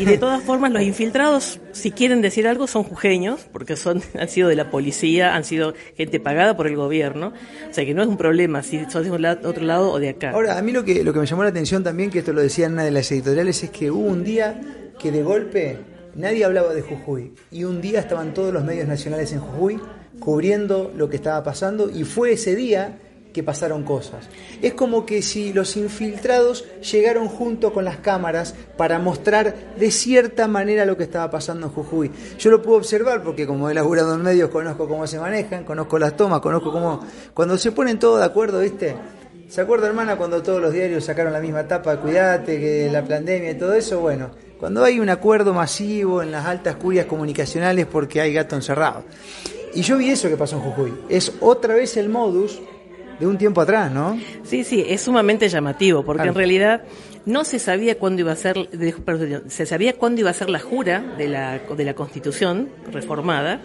Y 0.00 0.04
de 0.04 0.18
todas 0.18 0.42
formas, 0.42 0.72
los 0.72 0.82
infiltrados, 0.82 1.60
si 1.72 1.92
quieren 1.92 2.20
decir 2.20 2.48
algo, 2.48 2.66
son 2.66 2.82
jujeños, 2.82 3.46
porque 3.52 3.76
son, 3.76 4.02
han 4.18 4.28
sido 4.28 4.48
de 4.48 4.56
la 4.56 4.70
policía, 4.70 5.34
han 5.34 5.44
sido 5.44 5.74
gente 5.96 6.20
pagada 6.20 6.56
por 6.56 6.66
el 6.66 6.76
gobierno, 6.76 7.32
o 7.70 7.72
sea 7.72 7.84
que 7.84 7.94
no 7.94 8.02
es 8.02 8.08
un 8.08 8.16
problema 8.16 8.62
si 8.62 8.84
son 8.90 9.04
de 9.04 9.10
un 9.10 9.24
otro 9.24 9.64
lado 9.64 9.92
o 9.92 9.98
de 9.98 10.10
acá. 10.10 10.30
Ahora, 10.30 10.58
a 10.58 10.62
mí 10.62 10.72
lo 10.72 10.84
que 10.84 10.95
lo 11.04 11.12
que 11.12 11.20
me 11.20 11.26
llamó 11.26 11.42
la 11.42 11.50
atención 11.50 11.82
también, 11.82 12.10
que 12.10 12.20
esto 12.20 12.32
lo 12.32 12.40
decía 12.40 12.66
en 12.66 12.74
una 12.74 12.84
de 12.84 12.90
las 12.90 13.10
editoriales, 13.10 13.62
es 13.62 13.70
que 13.70 13.90
hubo 13.90 14.06
un 14.06 14.24
día 14.24 14.60
que 14.98 15.10
de 15.10 15.22
golpe 15.22 15.78
nadie 16.14 16.44
hablaba 16.44 16.72
de 16.74 16.82
Jujuy 16.82 17.32
y 17.50 17.64
un 17.64 17.80
día 17.80 18.00
estaban 18.00 18.34
todos 18.34 18.52
los 18.52 18.64
medios 18.64 18.88
nacionales 18.88 19.32
en 19.32 19.40
Jujuy 19.40 19.80
cubriendo 20.18 20.92
lo 20.96 21.08
que 21.08 21.16
estaba 21.16 21.42
pasando 21.42 21.90
y 21.90 22.04
fue 22.04 22.32
ese 22.32 22.56
día 22.56 22.98
que 23.36 23.42
pasaron 23.42 23.82
cosas. 23.82 24.24
Es 24.62 24.72
como 24.72 25.04
que 25.04 25.20
si 25.20 25.52
los 25.52 25.76
infiltrados 25.76 26.64
llegaron 26.80 27.28
junto 27.28 27.70
con 27.70 27.84
las 27.84 27.98
cámaras 27.98 28.54
para 28.78 28.98
mostrar 28.98 29.74
de 29.78 29.90
cierta 29.90 30.48
manera 30.48 30.86
lo 30.86 30.96
que 30.96 31.02
estaba 31.02 31.30
pasando 31.30 31.66
en 31.66 31.72
Jujuy. 31.74 32.10
Yo 32.38 32.50
lo 32.50 32.62
puedo 32.62 32.78
observar 32.78 33.22
porque 33.22 33.46
como 33.46 33.68
he 33.68 33.74
laburado 33.74 34.14
en 34.14 34.22
medios 34.22 34.48
conozco 34.48 34.88
cómo 34.88 35.06
se 35.06 35.18
manejan, 35.18 35.64
conozco 35.64 35.98
las 35.98 36.16
tomas, 36.16 36.40
conozco 36.40 36.72
cómo... 36.72 37.00
Cuando 37.34 37.58
se 37.58 37.72
ponen 37.72 37.98
todos 37.98 38.20
de 38.20 38.24
acuerdo, 38.24 38.60
¿viste? 38.60 38.96
¿Se 39.48 39.60
acuerda, 39.60 39.86
hermana, 39.86 40.16
cuando 40.16 40.42
todos 40.42 40.60
los 40.60 40.72
diarios 40.72 41.04
sacaron 41.04 41.32
la 41.32 41.40
misma 41.40 41.68
tapa, 41.68 41.98
cuídate, 41.98 42.58
que 42.58 42.88
la 42.90 43.04
pandemia 43.04 43.52
y 43.52 43.54
todo 43.54 43.74
eso? 43.74 44.00
Bueno, 44.00 44.30
cuando 44.58 44.82
hay 44.84 44.98
un 44.98 45.08
acuerdo 45.08 45.54
masivo 45.54 46.20
en 46.20 46.32
las 46.32 46.46
altas 46.46 46.76
curias 46.76 47.06
comunicacionales 47.06 47.86
porque 47.86 48.20
hay 48.20 48.32
gato 48.32 48.56
encerrado. 48.56 49.04
Y 49.72 49.82
yo 49.82 49.98
vi 49.98 50.10
eso 50.10 50.28
que 50.28 50.36
pasó 50.36 50.56
en 50.56 50.62
Jujuy. 50.62 50.92
Es 51.08 51.32
otra 51.40 51.74
vez 51.74 51.96
el 51.96 52.08
modus 52.08 52.60
de 53.20 53.26
un 53.26 53.38
tiempo 53.38 53.60
atrás, 53.60 53.92
¿no? 53.92 54.18
Sí, 54.42 54.64
sí, 54.64 54.84
es 54.86 55.02
sumamente 55.02 55.48
llamativo, 55.48 56.04
porque 56.04 56.26
en 56.26 56.34
realidad 56.34 56.82
no 57.24 57.44
se 57.44 57.58
sabía 57.58 57.98
cuándo 57.98 58.22
iba 58.22 58.32
a 58.32 58.36
ser, 58.36 58.68
se 59.48 59.66
sabía 59.66 59.94
cuándo 59.94 60.20
iba 60.22 60.30
a 60.30 60.34
ser 60.34 60.50
la 60.50 60.58
jura 60.60 61.14
de 61.16 61.28
la, 61.28 61.58
de 61.58 61.84
la 61.84 61.94
Constitución 61.94 62.68
reformada, 62.92 63.60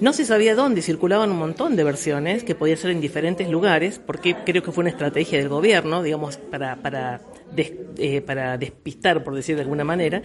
no 0.00 0.12
se 0.12 0.24
sabía 0.24 0.54
dónde, 0.54 0.82
circulaban 0.82 1.30
un 1.30 1.38
montón 1.38 1.76
de 1.76 1.84
versiones 1.84 2.44
que 2.44 2.54
podían 2.54 2.78
ser 2.78 2.90
en 2.90 3.00
diferentes 3.00 3.48
lugares, 3.48 4.00
porque 4.04 4.36
creo 4.44 4.62
que 4.62 4.72
fue 4.72 4.82
una 4.82 4.90
estrategia 4.90 5.38
del 5.38 5.48
gobierno, 5.48 6.02
digamos, 6.02 6.36
para, 6.36 6.76
para, 6.76 7.20
eh, 7.56 8.20
para 8.20 8.58
despistar, 8.58 9.24
por 9.24 9.34
decir 9.34 9.56
de 9.56 9.62
alguna 9.62 9.84
manera. 9.84 10.22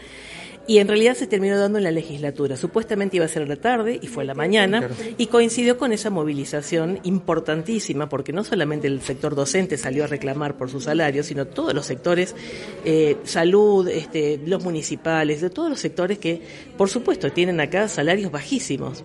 Y 0.68 0.78
en 0.78 0.88
realidad 0.88 1.16
se 1.16 1.26
terminó 1.26 1.58
dando 1.58 1.80
en 1.80 1.84
la 1.84 1.92
legislatura. 1.92 2.56
Supuestamente 2.56 3.18
iba 3.18 3.26
a 3.26 3.30
ser 3.30 3.44
a 3.44 3.46
la 3.46 3.56
tarde 3.56 4.00
y 4.02 4.08
fue 4.08 4.24
a 4.24 4.28
la 4.28 4.36
mañana 4.36 4.90
y 5.18 5.26
coincidió 5.26 5.78
con 5.78 5.92
esa 5.92 6.12
movilización 6.12 7.00
importantísima 7.04 8.08
porque 8.08 8.32
no 8.32 8.44
solamente 8.44 8.88
el 8.88 9.02
sector 9.02 9.34
docente 9.34 9.78
salió 9.78 10.04
a 10.04 10.08
reclamar 10.08 10.58
por 10.58 10.70
su 10.70 10.80
salario, 10.80 11.24
sino 11.24 11.48
todos 11.48 11.74
los 11.74 11.88
sectores, 11.88 12.36
eh, 12.86 13.18
salud, 13.24 13.88
este, 13.88 14.40
los 14.46 14.64
municipales, 14.64 15.42
de 15.42 15.50
todos 15.50 15.70
los 15.70 15.80
sectores 15.80 16.20
que, 16.20 16.42
por 16.78 16.90
supuesto, 16.90 17.32
tienen 17.32 17.60
acá 17.60 17.88
salarios 17.88 18.32
bajísimos. 18.32 19.04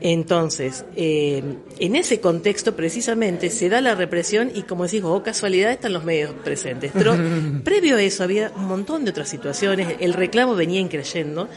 Entonces, 0.00 0.84
eh, 0.94 1.42
en 1.80 1.96
ese 1.96 2.20
contexto 2.20 2.76
precisamente 2.76 3.50
se 3.50 3.68
da 3.68 3.80
la 3.80 3.94
represión 3.94 4.50
y 4.54 4.62
como 4.62 4.84
decís 4.84 5.02
oh 5.04 5.22
casualidad 5.22 5.72
están 5.72 5.92
los 5.92 6.04
medios 6.04 6.32
presentes. 6.44 6.92
Pero 6.94 7.16
previo 7.64 7.96
a 7.96 8.02
eso 8.02 8.22
había 8.22 8.52
un 8.54 8.66
montón 8.66 9.04
de 9.04 9.10
otras 9.10 9.28
situaciones, 9.28 9.96
el 10.00 10.12
reclamo 10.12 10.54
venía 10.54 10.80
increyendo 10.80 11.48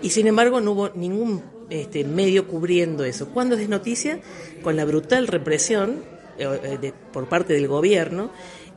y 0.00 0.10
sin 0.10 0.28
embargo 0.28 0.60
no 0.60 0.72
hubo 0.72 0.90
ningún 0.90 1.42
este, 1.70 2.04
medio 2.04 2.46
cubriendo 2.46 3.04
eso. 3.04 3.28
¿Cuándo 3.30 3.56
es 3.56 3.68
noticia? 3.68 4.20
Con 4.62 4.76
la 4.76 4.84
brutal 4.84 5.26
represión 5.26 6.04
eh, 6.38 6.92
por 7.12 7.28
parte 7.28 7.52
del 7.52 7.66
gobierno 7.66 8.30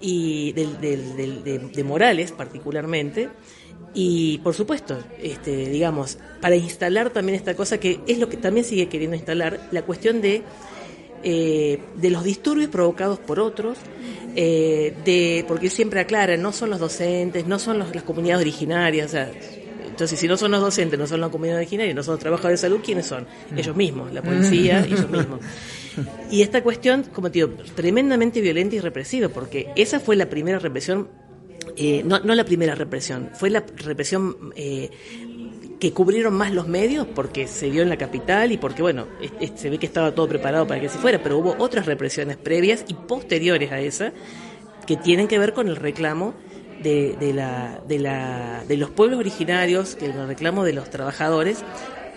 y 0.04 0.54
de 0.54 1.84
Morales 1.84 2.32
particularmente 2.32 3.30
y 3.94 4.38
por 4.40 4.54
supuesto, 4.54 4.98
este, 5.22 5.70
digamos, 5.70 6.18
para 6.40 6.56
instalar 6.56 7.10
también 7.10 7.36
esta 7.36 7.56
cosa 7.56 7.78
que 7.78 8.00
es 8.08 8.20
lo 8.20 8.30
que 8.30 8.38
también 8.38 8.66
sigue 8.66 8.88
queriendo 8.88 9.16
instalar, 9.16 9.68
la 9.72 9.82
cuestión 9.82 10.22
de, 10.22 10.44
eh, 11.24 11.80
de 11.96 12.10
los 12.10 12.24
disturbios 12.24 12.70
provocados 12.70 13.20
por 13.20 13.40
otros, 13.40 13.78
eh, 14.36 14.96
de, 15.04 15.44
porque 15.48 15.70
siempre 15.70 16.00
aclara, 16.00 16.38
no 16.38 16.54
son 16.54 16.70
los 16.70 16.80
docentes, 16.80 17.46
no 17.48 17.60
son 17.60 17.80
las 17.80 18.04
comunidades 18.04 18.42
originarias, 18.42 19.14
entonces 20.02 20.18
si 20.18 20.28
no 20.28 20.38
son 20.38 20.52
los 20.52 20.62
docentes, 20.62 20.98
no 20.98 21.06
son 21.06 21.20
la 21.20 21.30
comunidad 21.30 21.58
originaria, 21.58 21.94
no 21.94 22.02
son 22.02 22.14
los 22.14 22.22
trabajadores 22.22 22.62
de 22.62 22.68
salud, 22.68 22.82
¿quiénes 22.84 23.06
son? 23.06 23.28
Mm. 23.52 23.60
Ellos 23.60 23.76
mismos, 23.76 24.14
la 24.14 24.22
policía, 24.22 24.86
ellos 24.86 25.10
mismos. 25.10 25.40
Y 26.32 26.42
esta 26.42 26.64
cuestión, 26.64 27.04
como 27.12 27.30
te 27.30 27.40
digo, 27.40 27.50
tremendamente 27.76 28.40
violenta 28.40 28.78
y 28.78 28.80
represiva, 28.80 29.28
porque 29.28 29.74
esa 29.76 30.00
fue 30.00 30.16
la 30.16 30.30
primera 30.30 30.58
represión 30.58 31.10
eh, 31.78 32.04
no, 32.06 32.20
no, 32.20 32.36
la 32.36 32.46
primera 32.46 32.76
represión, 32.76 33.30
fue 33.34 33.50
la 33.50 33.64
represión 33.78 34.54
eh, 34.56 34.90
que 35.80 35.94
cubrieron 35.94 36.34
más 36.34 36.54
los 36.54 36.68
medios 36.68 37.08
porque 37.08 37.48
se 37.48 37.72
dio 37.72 37.82
en 37.82 37.90
la 37.90 37.98
capital 37.98 38.52
y 38.52 38.58
porque, 38.58 38.82
bueno, 38.82 39.08
se 39.56 39.70
ve 39.70 39.78
que 39.78 39.88
estaba 39.88 40.14
todo 40.14 40.28
preparado 40.28 40.68
para 40.68 40.80
que 40.80 40.90
se 40.90 40.98
fuera, 40.98 41.22
pero 41.24 41.38
hubo 41.38 41.56
otras 41.58 41.86
represiones 41.86 42.38
previas 42.38 42.86
y 42.88 42.94
posteriores 42.94 43.72
a 43.72 43.80
esa 43.80 44.14
que 44.86 44.98
tienen 44.98 45.28
que 45.28 45.40
ver 45.40 45.54
con 45.54 45.68
el 45.68 45.76
reclamo 45.76 46.36
de, 46.84 47.16
de, 47.20 47.34
la, 47.34 47.82
de, 47.88 48.00
la, 48.00 48.64
de 48.68 48.78
los 48.78 48.90
pueblos 48.90 49.20
originarios, 49.20 49.96
que 49.96 50.06
el 50.06 50.28
reclamo 50.28 50.64
de 50.64 50.74
los 50.74 50.90
trabajadores 50.90 51.64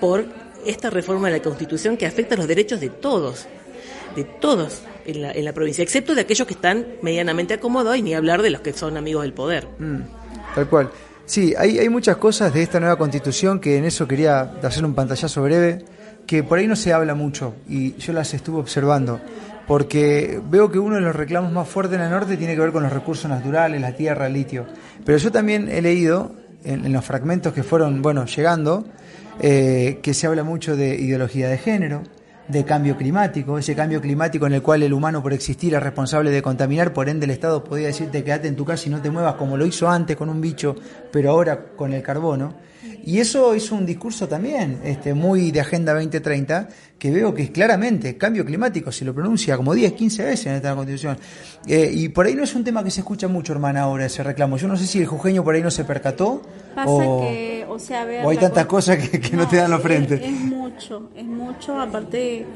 por 0.00 0.26
esta 0.66 0.90
reforma 0.90 1.28
de 1.28 1.38
la 1.38 1.42
Constitución 1.42 1.96
que 1.96 2.06
afecta 2.06 2.36
los 2.36 2.48
derechos 2.48 2.80
de 2.80 2.90
todos, 2.90 3.46
de 4.16 4.24
todos 4.24 4.82
en 5.06 5.22
la, 5.22 5.32
en 5.32 5.44
la 5.44 5.52
provincia, 5.52 5.82
excepto 5.82 6.14
de 6.14 6.22
aquellos 6.22 6.46
que 6.46 6.54
están 6.54 6.86
medianamente 7.02 7.54
acomodados 7.54 7.98
y 7.98 8.02
ni 8.02 8.14
hablar 8.14 8.42
de 8.42 8.50
los 8.50 8.60
que 8.60 8.72
son 8.72 8.96
amigos 8.96 9.22
del 9.22 9.32
poder. 9.32 9.68
Mm, 9.78 10.00
tal 10.54 10.68
cual. 10.68 10.90
Sí, 11.26 11.54
hay, 11.56 11.78
hay 11.78 11.88
muchas 11.88 12.18
cosas 12.18 12.52
de 12.52 12.62
esta 12.62 12.80
nueva 12.80 12.96
constitución 12.96 13.58
que 13.58 13.78
en 13.78 13.84
eso 13.84 14.06
quería 14.06 14.40
hacer 14.62 14.84
un 14.84 14.94
pantallazo 14.94 15.42
breve, 15.42 15.84
que 16.26 16.42
por 16.42 16.58
ahí 16.58 16.66
no 16.66 16.76
se 16.76 16.92
habla 16.92 17.14
mucho 17.14 17.54
y 17.68 17.94
yo 17.96 18.12
las 18.12 18.34
estuve 18.34 18.58
observando, 18.58 19.20
porque 19.66 20.40
veo 20.50 20.70
que 20.70 20.78
uno 20.78 20.96
de 20.96 21.00
los 21.00 21.16
reclamos 21.16 21.52
más 21.52 21.68
fuertes 21.68 21.98
en 21.98 22.04
el 22.04 22.10
norte 22.10 22.36
tiene 22.36 22.54
que 22.54 22.60
ver 22.60 22.72
con 22.72 22.82
los 22.82 22.92
recursos 22.92 23.30
naturales, 23.30 23.80
la 23.80 23.92
tierra, 23.92 24.26
el 24.26 24.34
litio. 24.34 24.66
Pero 25.04 25.18
yo 25.18 25.32
también 25.32 25.68
he 25.68 25.80
leído 25.80 26.32
en, 26.64 26.92
los 26.92 27.04
fragmentos 27.04 27.52
que 27.52 27.62
fueron, 27.62 28.02
bueno, 28.02 28.26
llegando, 28.26 28.84
eh, 29.40 30.00
que 30.02 30.14
se 30.14 30.26
habla 30.26 30.44
mucho 30.44 30.76
de 30.76 30.94
ideología 30.94 31.48
de 31.48 31.58
género, 31.58 32.02
de 32.48 32.64
cambio 32.64 32.96
climático, 32.96 33.58
ese 33.58 33.74
cambio 33.74 34.00
climático 34.00 34.46
en 34.46 34.54
el 34.54 34.62
cual 34.62 34.82
el 34.82 34.92
humano 34.92 35.22
por 35.22 35.32
existir 35.32 35.74
es 35.74 35.82
responsable 35.82 36.30
de 36.30 36.42
contaminar, 36.42 36.92
por 36.92 37.08
ende 37.08 37.24
el 37.24 37.30
Estado 37.30 37.64
podía 37.64 37.86
decirte 37.86 38.22
quédate 38.22 38.48
en 38.48 38.56
tu 38.56 38.64
casa 38.64 38.86
y 38.86 38.90
no 38.90 39.00
te 39.00 39.10
muevas 39.10 39.34
como 39.34 39.56
lo 39.56 39.64
hizo 39.64 39.88
antes 39.88 40.16
con 40.16 40.28
un 40.28 40.40
bicho, 40.40 40.76
pero 41.10 41.30
ahora 41.30 41.58
con 41.76 41.92
el 41.92 42.02
carbono. 42.02 42.54
Y 43.06 43.18
eso 43.18 43.54
es 43.54 43.70
un 43.70 43.84
discurso 43.84 44.26
también 44.28 44.80
este, 44.84 45.14
muy 45.14 45.50
de 45.50 45.60
Agenda 45.60 45.92
2030, 45.94 46.68
que 46.98 47.10
veo 47.10 47.34
que 47.34 47.44
es 47.44 47.50
claramente 47.50 48.16
cambio 48.16 48.44
climático, 48.44 48.90
se 48.90 49.04
lo 49.04 49.14
pronuncia 49.14 49.56
como 49.56 49.74
10, 49.74 49.92
15 49.92 50.24
veces 50.24 50.46
en 50.46 50.52
esta 50.54 50.74
constitución. 50.74 51.18
Eh, 51.66 51.90
y 51.92 52.08
por 52.08 52.26
ahí 52.26 52.34
no 52.34 52.44
es 52.44 52.54
un 52.54 52.64
tema 52.64 52.82
que 52.82 52.90
se 52.90 53.00
escucha 53.00 53.28
mucho, 53.28 53.52
hermana, 53.52 53.82
ahora 53.82 54.06
ese 54.06 54.22
reclamo. 54.22 54.56
Yo 54.56 54.68
no 54.68 54.76
sé 54.76 54.86
si 54.86 55.00
el 55.00 55.06
jujeño 55.06 55.44
por 55.44 55.54
ahí 55.54 55.62
no 55.62 55.70
se 55.70 55.84
percató. 55.84 56.42
o, 56.86 57.20
que, 57.20 57.66
o 57.68 57.78
sea, 57.78 58.06
o 58.24 58.30
hay 58.30 58.38
tantas 58.38 58.66
cosas 58.66 58.96
que, 58.96 59.36
no, 59.36 59.46
te 59.48 59.56
dan 59.56 59.70
la 59.70 59.78
frente. 59.78 60.14
Es, 60.14 60.30
mucho, 60.32 61.10
es 61.14 61.24
mucho. 61.24 61.78
Aparte, 61.78 62.46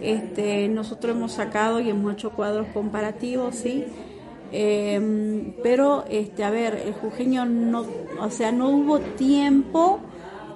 este, 0.00 0.68
nosotros 0.68 1.16
hemos 1.16 1.32
sacado 1.32 1.80
y 1.80 1.90
hemos 1.90 2.12
hecho 2.14 2.30
cuadros 2.30 2.68
comparativos, 2.72 3.56
¿sí? 3.56 3.86
Eh, 4.52 5.52
pero, 5.62 6.04
este, 6.08 6.44
a 6.44 6.50
ver, 6.50 6.82
el 6.86 6.92
jujeño 6.94 7.44
no, 7.44 7.86
o 8.20 8.30
sea, 8.30 8.52
no 8.52 8.70
hubo 8.70 9.00
tiempo 9.00 10.00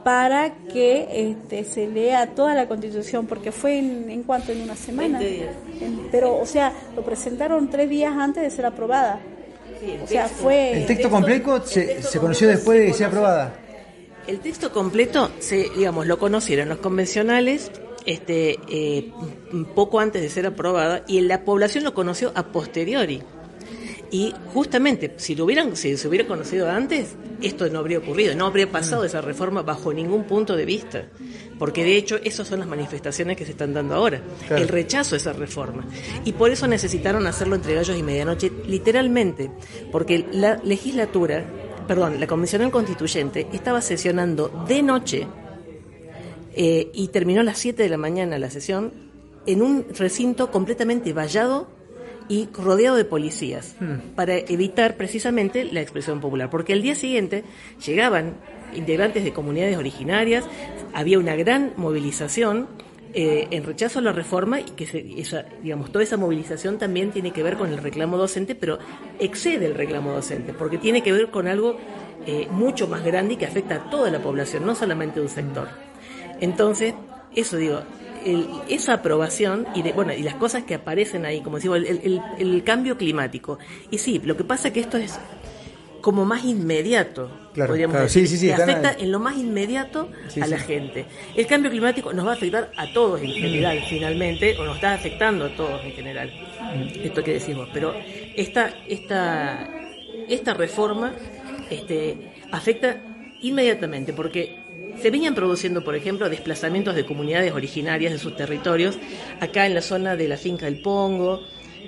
para 0.04 0.54
que 0.72 1.30
este, 1.30 1.64
se 1.64 1.86
lea 1.86 2.34
toda 2.34 2.54
la 2.54 2.66
constitución, 2.68 3.26
porque 3.26 3.52
fue 3.52 3.78
en, 3.78 4.10
en 4.10 4.22
cuanto, 4.22 4.52
en 4.52 4.62
una 4.62 4.76
semana. 4.76 5.20
pero, 6.10 6.38
o 6.38 6.46
sea, 6.46 6.72
lo 6.96 7.02
presentaron 7.02 7.68
tres 7.68 7.88
días 7.90 8.14
antes 8.16 8.42
de 8.42 8.50
ser 8.50 8.66
aprobada. 8.66 9.20
o 10.02 10.06
sea, 10.06 10.28
fue... 10.28 10.72
¿El 10.72 10.86
texto 10.86 11.10
completo 11.10 11.62
se, 11.64 12.02
se 12.02 12.18
conoció 12.18 12.48
después 12.48 12.78
de 12.78 12.92
ser 12.92 13.08
aprobada? 13.08 13.54
El 14.26 14.40
texto 14.40 14.72
completo, 14.72 15.30
se, 15.38 15.68
digamos, 15.76 16.06
lo 16.06 16.18
conocieron 16.18 16.68
los 16.68 16.78
convencionales 16.78 17.70
este, 18.06 18.58
eh, 18.68 19.12
poco 19.74 20.00
antes 20.00 20.22
de 20.22 20.28
ser 20.28 20.46
aprobada 20.46 21.02
y 21.06 21.20
la 21.20 21.44
población 21.44 21.84
lo 21.84 21.94
conoció 21.94 22.32
a 22.34 22.44
posteriori. 22.44 23.22
Y 24.12 24.34
justamente, 24.52 25.14
si 25.16 25.36
lo 25.36 25.44
hubieran, 25.44 25.76
si 25.76 25.96
se 25.96 26.08
hubiera 26.08 26.26
conocido 26.26 26.68
antes, 26.68 27.14
esto 27.40 27.68
no 27.68 27.78
habría 27.78 27.98
ocurrido, 27.98 28.34
no 28.34 28.46
habría 28.46 28.70
pasado 28.70 29.04
esa 29.04 29.20
reforma 29.20 29.62
bajo 29.62 29.92
ningún 29.92 30.24
punto 30.24 30.56
de 30.56 30.64
vista. 30.64 31.04
Porque 31.58 31.84
de 31.84 31.96
hecho, 31.96 32.18
esas 32.24 32.48
son 32.48 32.58
las 32.58 32.68
manifestaciones 32.68 33.36
que 33.36 33.44
se 33.44 33.52
están 33.52 33.72
dando 33.72 33.94
ahora, 33.94 34.20
el 34.48 34.66
rechazo 34.66 35.14
a 35.14 35.18
esa 35.18 35.32
reforma. 35.32 35.84
Y 36.24 36.32
por 36.32 36.50
eso 36.50 36.66
necesitaron 36.66 37.26
hacerlo 37.26 37.54
entre 37.54 37.74
gallos 37.74 37.96
y 37.96 38.02
medianoche, 38.02 38.50
literalmente, 38.66 39.50
porque 39.92 40.26
la 40.32 40.56
legislatura, 40.64 41.44
perdón, 41.86 42.18
la 42.18 42.26
Comisión 42.26 42.68
Constituyente 42.70 43.46
estaba 43.52 43.80
sesionando 43.80 44.64
de 44.66 44.82
noche 44.82 45.26
eh, 46.54 46.90
y 46.92 47.08
terminó 47.08 47.42
a 47.42 47.44
las 47.44 47.58
7 47.58 47.82
de 47.82 47.88
la 47.88 47.96
mañana 47.96 48.38
la 48.38 48.50
sesión 48.50 48.92
en 49.46 49.62
un 49.62 49.86
recinto 49.96 50.50
completamente 50.50 51.12
vallado 51.12 51.68
y 52.30 52.48
rodeado 52.54 52.96
de 52.96 53.04
policías 53.04 53.74
hmm. 53.80 54.14
para 54.14 54.38
evitar 54.38 54.96
precisamente 54.96 55.64
la 55.64 55.80
expresión 55.80 56.20
popular. 56.20 56.48
Porque 56.48 56.72
el 56.72 56.80
día 56.80 56.94
siguiente 56.94 57.42
llegaban 57.84 58.36
integrantes 58.72 59.24
de 59.24 59.32
comunidades 59.32 59.76
originarias, 59.76 60.44
había 60.94 61.18
una 61.18 61.34
gran 61.34 61.72
movilización 61.76 62.68
eh, 63.12 63.48
en 63.50 63.64
rechazo 63.64 63.98
a 63.98 64.02
la 64.02 64.12
reforma 64.12 64.60
y 64.60 64.64
que 64.64 65.16
esa, 65.18 65.44
digamos, 65.60 65.90
toda 65.90 66.04
esa 66.04 66.16
movilización 66.16 66.78
también 66.78 67.10
tiene 67.10 67.32
que 67.32 67.42
ver 67.42 67.56
con 67.56 67.72
el 67.72 67.78
reclamo 67.78 68.16
docente, 68.16 68.54
pero 68.54 68.78
excede 69.18 69.66
el 69.66 69.74
reclamo 69.74 70.12
docente, 70.12 70.52
porque 70.52 70.78
tiene 70.78 71.02
que 71.02 71.10
ver 71.10 71.32
con 71.32 71.48
algo 71.48 71.78
eh, 72.26 72.46
mucho 72.52 72.86
más 72.86 73.04
grande 73.04 73.34
y 73.34 73.36
que 73.38 73.46
afecta 73.46 73.74
a 73.74 73.90
toda 73.90 74.08
la 74.08 74.20
población, 74.20 74.64
no 74.64 74.76
solamente 74.76 75.18
a 75.18 75.24
un 75.24 75.28
sector. 75.28 75.66
Entonces, 76.40 76.94
eso 77.34 77.56
digo, 77.56 77.80
esa 78.68 78.94
aprobación 78.94 79.66
y, 79.74 79.82
de, 79.82 79.92
bueno, 79.92 80.12
y 80.12 80.22
las 80.22 80.34
cosas 80.34 80.64
que 80.64 80.74
aparecen 80.74 81.24
ahí, 81.24 81.40
como 81.40 81.56
decimos, 81.56 81.78
el, 81.78 82.20
el, 82.38 82.64
cambio 82.64 82.96
climático. 82.96 83.58
Y 83.90 83.98
sí, 83.98 84.20
lo 84.24 84.36
que 84.36 84.44
pasa 84.44 84.68
es 84.68 84.74
que 84.74 84.80
esto 84.80 84.96
es 84.98 85.18
como 86.00 86.24
más 86.24 86.44
inmediato, 86.44 87.30
podríamos 87.54 88.00
decir, 88.00 88.40
que 88.40 88.54
afecta 88.54 88.96
en 88.98 89.12
lo 89.12 89.18
más 89.18 89.36
inmediato 89.36 90.08
a 90.40 90.46
la 90.46 90.58
gente. 90.58 91.06
El 91.36 91.46
cambio 91.46 91.70
climático 91.70 92.12
nos 92.12 92.26
va 92.26 92.30
a 92.30 92.34
afectar 92.34 92.70
a 92.76 92.92
todos 92.92 93.20
en 93.20 93.32
general, 93.32 93.82
finalmente, 93.88 94.56
o 94.58 94.64
nos 94.64 94.76
está 94.76 94.94
afectando 94.94 95.46
a 95.46 95.54
todos 95.56 95.84
en 95.84 95.92
general, 95.92 96.32
esto 97.02 97.22
que 97.22 97.34
decimos, 97.34 97.68
pero 97.72 97.94
esta, 98.34 98.72
esta, 98.88 99.68
esta 100.28 100.54
reforma 100.54 101.12
este, 101.70 102.32
afecta 102.50 102.96
inmediatamente, 103.42 104.12
porque 104.12 104.69
se 105.00 105.10
venían 105.10 105.34
produciendo, 105.34 105.84
por 105.84 105.94
ejemplo, 105.94 106.28
desplazamientos 106.28 106.94
de 106.94 107.04
comunidades 107.04 107.52
originarias 107.52 108.12
de 108.12 108.18
sus 108.18 108.36
territorios, 108.36 108.98
acá 109.40 109.66
en 109.66 109.74
la 109.74 109.82
zona 109.82 110.16
de 110.16 110.28
la 110.28 110.36
finca 110.36 110.66
del 110.66 110.80
Pongo. 110.80 111.42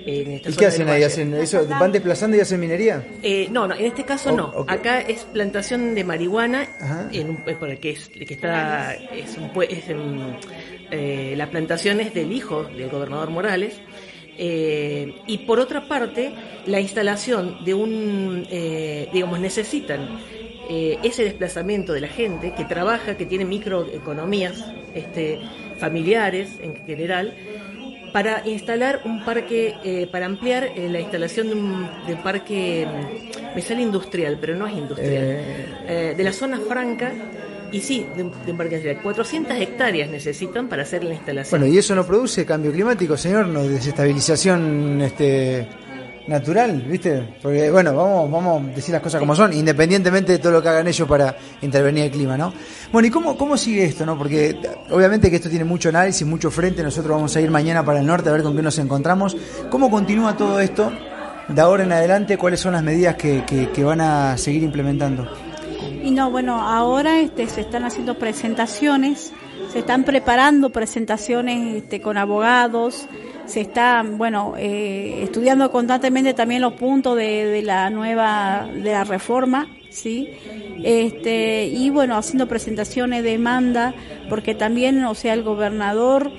¿Y 0.05 0.39
qué 0.57 0.65
hacen 0.65 0.89
ahí? 0.89 1.03
¿Hacen 1.03 1.33
eso? 1.35 1.65
¿Van 1.67 1.91
desplazando 1.91 2.35
y 2.35 2.39
hacen 2.39 2.59
minería? 2.59 3.05
Eh, 3.21 3.47
no, 3.51 3.67
no, 3.67 3.75
en 3.75 3.85
este 3.85 4.03
caso 4.03 4.31
no. 4.31 4.65
Acá 4.67 4.99
es 5.01 5.23
plantación 5.23 5.95
de 5.95 6.03
marihuana, 6.03 6.67
en 7.11 7.29
un, 7.29 7.43
eh, 7.45 7.77
que, 7.79 7.91
es, 7.91 8.09
que 8.09 8.33
está, 8.33 8.95
es, 8.95 9.37
un, 9.37 9.51
es 9.63 9.83
eh, 10.91 11.33
la 11.37 11.49
plantación 11.49 11.99
es 11.99 12.13
del 12.13 12.31
hijo 12.31 12.63
del 12.63 12.89
gobernador 12.89 13.29
Morales. 13.29 13.79
y 14.37 15.37
por 15.45 15.59
otra 15.59 15.87
parte, 15.87 16.33
la 16.65 16.79
instalación 16.79 17.63
de 17.63 17.73
un, 17.73 18.47
digamos, 19.13 19.39
necesitan 19.39 20.19
eh, 20.69 20.97
ese 21.03 21.23
desplazamiento 21.23 21.93
de 21.93 22.01
la 22.01 22.07
gente 22.07 22.53
que 22.55 22.65
trabaja, 22.65 23.15
que 23.17 23.25
tiene 23.25 23.45
microeconomías 23.45 24.63
este, 24.93 25.39
familiares 25.77 26.49
en 26.61 26.75
general, 26.85 27.33
para 28.11 28.47
instalar 28.47 29.01
un 29.05 29.25
parque, 29.25 29.75
eh, 29.83 30.07
para 30.11 30.27
ampliar 30.27 30.65
eh, 30.75 30.87
la 30.89 30.99
instalación 30.99 31.49
de 31.49 31.55
un, 31.55 32.23
parque, 32.23 32.87
mm, 32.87 33.55
me 33.55 33.61
sale 33.61 33.81
industrial, 33.81 34.37
pero 34.39 34.55
no 34.55 34.67
es 34.67 34.77
industrial, 34.77 36.15
de 36.15 36.23
la 36.23 36.31
zona 36.31 36.59
franca 36.59 37.11
y 37.73 37.81
sí, 37.81 38.05
de, 38.15 38.23
un 38.23 38.31
parque 38.31 38.75
industrial. 38.75 39.01
400 39.01 39.57
hectáreas 39.57 40.09
necesitan 40.09 40.69
para 40.69 40.83
hacer 40.83 41.03
la 41.03 41.15
instalación. 41.15 41.59
Bueno, 41.59 41.73
¿y 41.73 41.79
eso 41.79 41.95
no 41.95 42.05
produce 42.05 42.45
cambio 42.45 42.71
climático, 42.71 43.17
señor? 43.17 43.47
¿No 43.47 43.63
desestabilización 43.63 45.01
este, 45.01 45.67
natural, 46.27 46.81
¿viste? 46.81 47.35
Porque, 47.41 47.69
bueno, 47.69 47.95
vamos, 47.95 48.31
vamos 48.31 48.61
a 48.61 48.75
decir 48.75 48.93
las 48.93 49.01
cosas 49.01 49.19
como 49.19 49.35
son, 49.35 49.53
independientemente 49.53 50.33
de 50.33 50.39
todo 50.39 50.51
lo 50.51 50.61
que 50.61 50.69
hagan 50.69 50.87
ellos 50.87 51.07
para 51.07 51.35
intervenir 51.61 52.05
el 52.05 52.11
clima, 52.11 52.37
¿no? 52.37 52.53
Bueno, 52.91 53.07
¿y 53.07 53.11
cómo, 53.11 53.37
cómo 53.37 53.57
sigue 53.57 53.83
esto, 53.83 54.05
no? 54.05 54.17
Porque 54.17 54.57
obviamente 54.89 55.29
que 55.29 55.37
esto 55.37 55.49
tiene 55.49 55.65
mucho 55.65 55.89
análisis, 55.89 56.25
mucho 56.25 56.49
frente, 56.51 56.83
nosotros 56.83 57.15
vamos 57.15 57.35
a 57.35 57.41
ir 57.41 57.51
mañana 57.51 57.83
para 57.83 57.99
el 57.99 58.05
norte 58.05 58.29
a 58.29 58.31
ver 58.31 58.43
con 58.43 58.55
qué 58.55 58.61
nos 58.61 58.77
encontramos. 58.79 59.35
¿Cómo 59.69 59.89
continúa 59.89 60.37
todo 60.37 60.59
esto 60.59 60.91
de 61.47 61.61
ahora 61.61 61.83
en 61.83 61.91
adelante? 61.91 62.37
¿Cuáles 62.37 62.59
son 62.59 62.73
las 62.73 62.83
medidas 62.83 63.15
que, 63.15 63.43
que, 63.45 63.83
van 63.83 64.01
a 64.01 64.37
seguir 64.37 64.63
implementando? 64.63 65.27
Y 66.03 66.11
no, 66.11 66.31
bueno, 66.31 66.61
ahora 66.61 67.19
este, 67.19 67.47
se 67.47 67.61
están 67.61 67.83
haciendo 67.85 68.17
presentaciones, 68.17 69.31
se 69.71 69.79
están 69.79 70.03
preparando 70.03 70.69
presentaciones 70.69 71.83
este, 71.83 72.01
con 72.01 72.17
abogados, 72.17 73.07
se 73.45 73.61
está, 73.61 74.03
bueno, 74.03 74.53
eh, 74.57 75.21
estudiando 75.23 75.71
constantemente 75.71 76.33
también 76.33 76.61
los 76.61 76.73
puntos 76.73 77.17
de, 77.17 77.61
la 77.63 77.89
nueva, 77.89 78.67
de 78.73 78.91
la 78.91 79.03
reforma, 79.03 79.67
¿sí? 79.89 80.29
Este, 80.83 81.65
y 81.65 81.89
bueno, 81.89 82.17
haciendo 82.17 82.47
presentaciones, 82.47 83.23
demanda, 83.23 83.93
porque 84.29 84.55
también, 84.55 85.03
o 85.05 85.15
sea, 85.15 85.33
el 85.33 85.43
gobernador, 85.43 86.31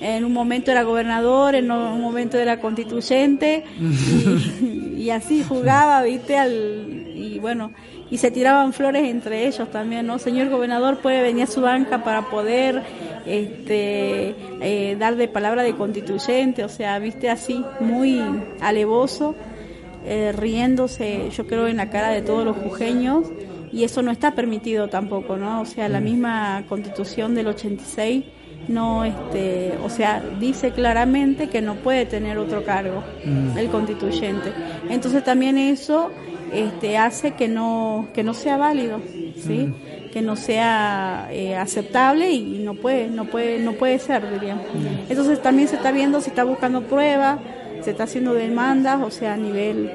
en 0.00 0.24
un 0.24 0.32
momento 0.32 0.70
era 0.70 0.82
gobernador, 0.82 1.54
en 1.54 1.70
un 1.70 2.00
momento 2.00 2.38
era 2.38 2.60
constituyente, 2.60 3.64
y, 3.80 5.02
y 5.02 5.10
así 5.10 5.42
jugaba, 5.42 6.02
viste, 6.02 6.36
al, 6.36 7.12
y 7.14 7.38
bueno, 7.38 7.72
y 8.12 8.18
se 8.18 8.30
tiraban 8.30 8.74
flores 8.74 9.08
entre 9.08 9.46
ellos 9.46 9.70
también, 9.70 10.06
¿no? 10.06 10.18
Señor 10.18 10.50
gobernador 10.50 10.98
puede 10.98 11.22
venir 11.22 11.44
a 11.44 11.46
su 11.46 11.62
banca 11.62 12.04
para 12.04 12.28
poder 12.28 12.82
este, 13.24 14.34
eh, 14.60 14.96
dar 14.98 15.16
de 15.16 15.28
palabra 15.28 15.62
de 15.62 15.74
constituyente, 15.74 16.62
o 16.62 16.68
sea, 16.68 16.98
viste 16.98 17.30
así, 17.30 17.64
muy 17.80 18.20
alevoso, 18.60 19.34
eh, 20.04 20.30
riéndose, 20.32 21.30
yo 21.30 21.46
creo, 21.46 21.68
en 21.68 21.78
la 21.78 21.88
cara 21.88 22.10
de 22.10 22.20
todos 22.20 22.44
los 22.44 22.54
jujeños, 22.58 23.28
y 23.72 23.84
eso 23.84 24.02
no 24.02 24.10
está 24.10 24.34
permitido 24.34 24.88
tampoco, 24.88 25.38
¿no? 25.38 25.62
O 25.62 25.64
sea, 25.64 25.88
la 25.88 26.00
mm. 26.00 26.04
misma 26.04 26.64
constitución 26.68 27.34
del 27.34 27.46
86 27.46 28.24
no 28.68 29.04
este 29.04 29.72
o 29.82 29.90
sea 29.90 30.22
dice 30.38 30.70
claramente 30.70 31.48
que 31.48 31.60
no 31.60 31.74
puede 31.74 32.06
tener 32.06 32.38
otro 32.38 32.64
cargo 32.64 33.02
mm. 33.24 33.58
el 33.58 33.68
constituyente 33.70 34.52
entonces 34.88 35.24
también 35.24 35.58
eso 35.58 36.12
este, 36.52 36.98
hace 36.98 37.32
que 37.32 37.48
no, 37.48 38.08
que 38.12 38.22
no 38.22 38.34
sea 38.34 38.56
válido, 38.56 39.00
¿sí? 39.36 39.66
Mm. 39.66 40.10
que 40.12 40.22
no 40.22 40.36
sea 40.36 41.28
eh, 41.32 41.56
aceptable 41.56 42.30
y 42.30 42.58
no 42.58 42.74
puede, 42.74 43.08
no 43.08 43.24
puede, 43.24 43.58
no 43.58 43.72
puede 43.72 43.98
ser, 43.98 44.30
diríamos. 44.32 44.64
Mm. 44.66 45.10
Entonces 45.10 45.40
también 45.40 45.68
se 45.68 45.76
está 45.76 45.92
viendo, 45.92 46.20
se 46.20 46.28
está 46.28 46.44
buscando 46.44 46.82
pruebas, 46.82 47.38
se 47.82 47.92
está 47.92 48.04
haciendo 48.04 48.34
demandas, 48.34 49.00
o 49.02 49.10
sea, 49.10 49.34
a 49.34 49.36
nivel, 49.36 49.90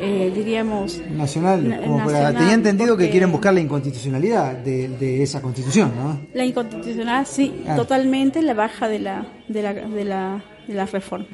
eh, 0.00 0.32
diríamos... 0.34 1.00
Nacional, 1.10 1.80
como 1.84 2.06
tenía 2.06 2.54
entendido 2.54 2.96
que 2.96 3.10
quieren 3.10 3.32
buscar 3.32 3.52
la 3.52 3.60
inconstitucionalidad 3.60 4.52
de, 4.58 5.22
esa 5.22 5.42
constitución, 5.42 5.92
¿no? 5.96 6.20
La 6.34 6.44
inconstitucionalidad, 6.44 7.26
sí, 7.26 7.64
ah. 7.68 7.76
totalmente 7.76 8.42
la 8.42 8.54
baja 8.54 8.88
de 8.88 9.00
la, 9.00 9.26
de 9.48 9.62
la, 9.62 9.74
de 9.74 10.04
la, 10.04 10.44
de 10.66 10.74
la 10.74 10.86
reforma. 10.86 11.26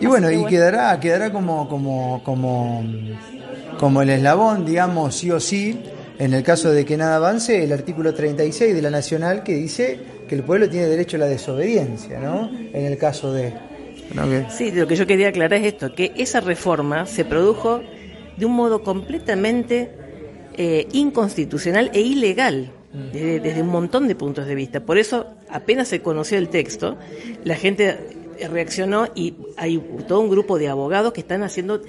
Y 0.00 0.06
bueno, 0.06 0.30
y 0.30 0.44
quedará, 0.46 0.98
quedará 1.00 1.32
como, 1.32 1.68
como, 1.68 2.22
como 2.24 2.82
como 3.78 4.02
el 4.02 4.10
eslabón, 4.10 4.66
digamos, 4.66 5.14
sí 5.14 5.30
o 5.30 5.40
sí, 5.40 5.80
en 6.18 6.34
el 6.34 6.42
caso 6.42 6.70
de 6.70 6.84
que 6.84 6.96
nada 6.96 7.16
avance, 7.16 7.62
el 7.62 7.72
artículo 7.72 8.12
36 8.12 8.74
de 8.74 8.82
la 8.82 8.90
Nacional 8.90 9.42
que 9.42 9.54
dice 9.54 9.98
que 10.28 10.34
el 10.34 10.42
pueblo 10.42 10.68
tiene 10.68 10.86
derecho 10.86 11.16
a 11.16 11.20
la 11.20 11.26
desobediencia, 11.26 12.18
¿no? 12.18 12.50
En 12.50 12.84
el 12.84 12.98
caso 12.98 13.32
de... 13.32 13.54
Sí, 14.50 14.72
lo 14.72 14.86
que 14.86 14.96
yo 14.96 15.06
quería 15.06 15.28
aclarar 15.28 15.60
es 15.60 15.66
esto, 15.66 15.94
que 15.94 16.12
esa 16.16 16.40
reforma 16.40 17.06
se 17.06 17.24
produjo 17.24 17.82
de 18.36 18.46
un 18.46 18.52
modo 18.52 18.82
completamente 18.82 19.90
eh, 20.56 20.88
inconstitucional 20.92 21.90
e 21.94 22.00
ilegal. 22.00 22.72
Desde, 22.90 23.38
desde, 23.38 23.60
un 23.60 23.68
montón 23.68 24.08
de 24.08 24.14
puntos 24.14 24.46
de 24.46 24.54
vista. 24.54 24.80
Por 24.80 24.96
eso, 24.96 25.26
apenas 25.50 25.88
se 25.88 26.00
conoció 26.00 26.38
el 26.38 26.48
texto, 26.48 26.96
la 27.44 27.54
gente 27.54 27.98
reaccionó 28.46 29.08
y 29.14 29.34
hay 29.58 29.78
todo 30.08 30.20
un 30.20 30.30
grupo 30.30 30.58
de 30.58 30.68
abogados 30.68 31.12
que 31.12 31.20
están 31.20 31.42
haciendo 31.42 31.82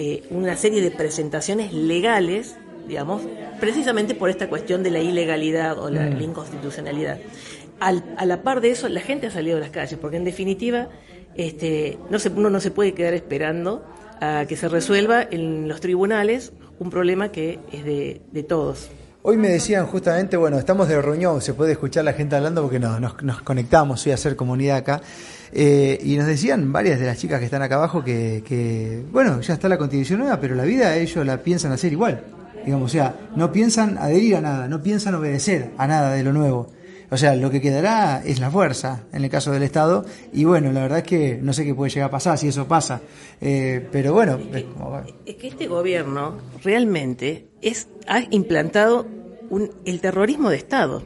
eh, 0.00 0.22
una 0.30 0.56
serie 0.56 0.80
de 0.80 0.92
presentaciones 0.92 1.72
legales, 1.72 2.56
digamos, 2.86 3.22
precisamente 3.58 4.14
por 4.14 4.30
esta 4.30 4.48
cuestión 4.48 4.84
de 4.84 4.92
la 4.92 5.00
ilegalidad 5.00 5.76
o 5.76 5.90
la, 5.90 6.02
mm. 6.02 6.22
inconstitucionalidad. 6.22 7.18
a 7.80 8.24
la 8.24 8.42
par 8.42 8.60
de 8.60 8.70
eso, 8.70 8.88
la 8.88 9.00
gente 9.00 9.26
ha 9.26 9.30
salido 9.32 9.56
a 9.56 9.60
las 9.60 9.70
calles, 9.70 9.98
porque 10.00 10.16
en 10.16 10.24
definitiva 10.24 10.88
este, 11.34 11.98
no 12.10 12.20
se, 12.20 12.28
uno 12.28 12.48
no 12.48 12.60
se 12.60 12.70
puede 12.70 12.94
quedar 12.94 13.14
esperando 13.14 13.84
a 14.20 14.46
que 14.48 14.56
se 14.56 14.68
resuelva 14.68 15.22
en 15.22 15.66
los 15.68 15.80
tribunales 15.80 16.52
un 16.78 16.90
problema 16.90 17.32
que 17.32 17.58
es 17.72 17.84
de, 17.84 18.20
de 18.30 18.42
todos. 18.44 18.90
Hoy 19.30 19.36
me 19.36 19.50
decían 19.50 19.84
justamente, 19.84 20.38
bueno, 20.38 20.58
estamos 20.58 20.88
de 20.88 21.02
reunión, 21.02 21.42
se 21.42 21.52
puede 21.52 21.72
escuchar 21.72 22.02
la 22.02 22.14
gente 22.14 22.34
hablando 22.34 22.62
porque 22.62 22.78
no, 22.78 22.98
nos, 22.98 23.22
nos 23.22 23.42
conectamos 23.42 24.06
hoy 24.06 24.12
a 24.12 24.14
hacer 24.14 24.36
comunidad 24.36 24.78
acá. 24.78 25.02
Eh, 25.52 26.00
y 26.02 26.16
nos 26.16 26.26
decían 26.26 26.72
varias 26.72 26.98
de 26.98 27.04
las 27.04 27.18
chicas 27.18 27.38
que 27.38 27.44
están 27.44 27.60
acá 27.60 27.74
abajo 27.74 28.02
que, 28.02 28.42
que, 28.42 29.04
bueno, 29.12 29.42
ya 29.42 29.52
está 29.52 29.68
la 29.68 29.76
constitución 29.76 30.20
nueva, 30.20 30.40
pero 30.40 30.54
la 30.54 30.64
vida 30.64 30.96
ellos 30.96 31.26
la 31.26 31.42
piensan 31.42 31.72
hacer 31.72 31.92
igual. 31.92 32.24
Digamos, 32.64 32.86
o 32.86 32.88
sea, 32.88 33.16
no 33.36 33.52
piensan 33.52 33.98
adherir 33.98 34.36
a 34.36 34.40
nada, 34.40 34.66
no 34.66 34.82
piensan 34.82 35.14
obedecer 35.14 35.72
a 35.76 35.86
nada 35.86 36.14
de 36.14 36.24
lo 36.24 36.32
nuevo. 36.32 36.72
O 37.10 37.16
sea, 37.16 37.34
lo 37.34 37.50
que 37.50 37.60
quedará 37.60 38.22
es 38.24 38.38
la 38.38 38.50
fuerza 38.50 39.04
en 39.12 39.24
el 39.24 39.30
caso 39.30 39.50
del 39.50 39.62
Estado. 39.62 40.04
Y 40.32 40.44
bueno, 40.44 40.72
la 40.72 40.82
verdad 40.82 40.98
es 40.98 41.04
que 41.04 41.38
no 41.40 41.52
sé 41.52 41.64
qué 41.64 41.74
puede 41.74 41.90
llegar 41.90 42.08
a 42.08 42.10
pasar 42.10 42.36
si 42.36 42.48
eso 42.48 42.68
pasa. 42.68 43.00
Eh, 43.40 43.86
pero 43.90 44.12
bueno. 44.12 44.38
Es 45.24 45.36
que, 45.36 45.48
este 45.48 45.68
gobierno 45.68 46.36
realmente 46.62 47.48
es, 47.62 47.88
ha 48.06 48.20
implantado 48.30 49.06
un, 49.50 49.70
el 49.84 50.00
terrorismo 50.00 50.50
de 50.50 50.56
Estado 50.56 51.02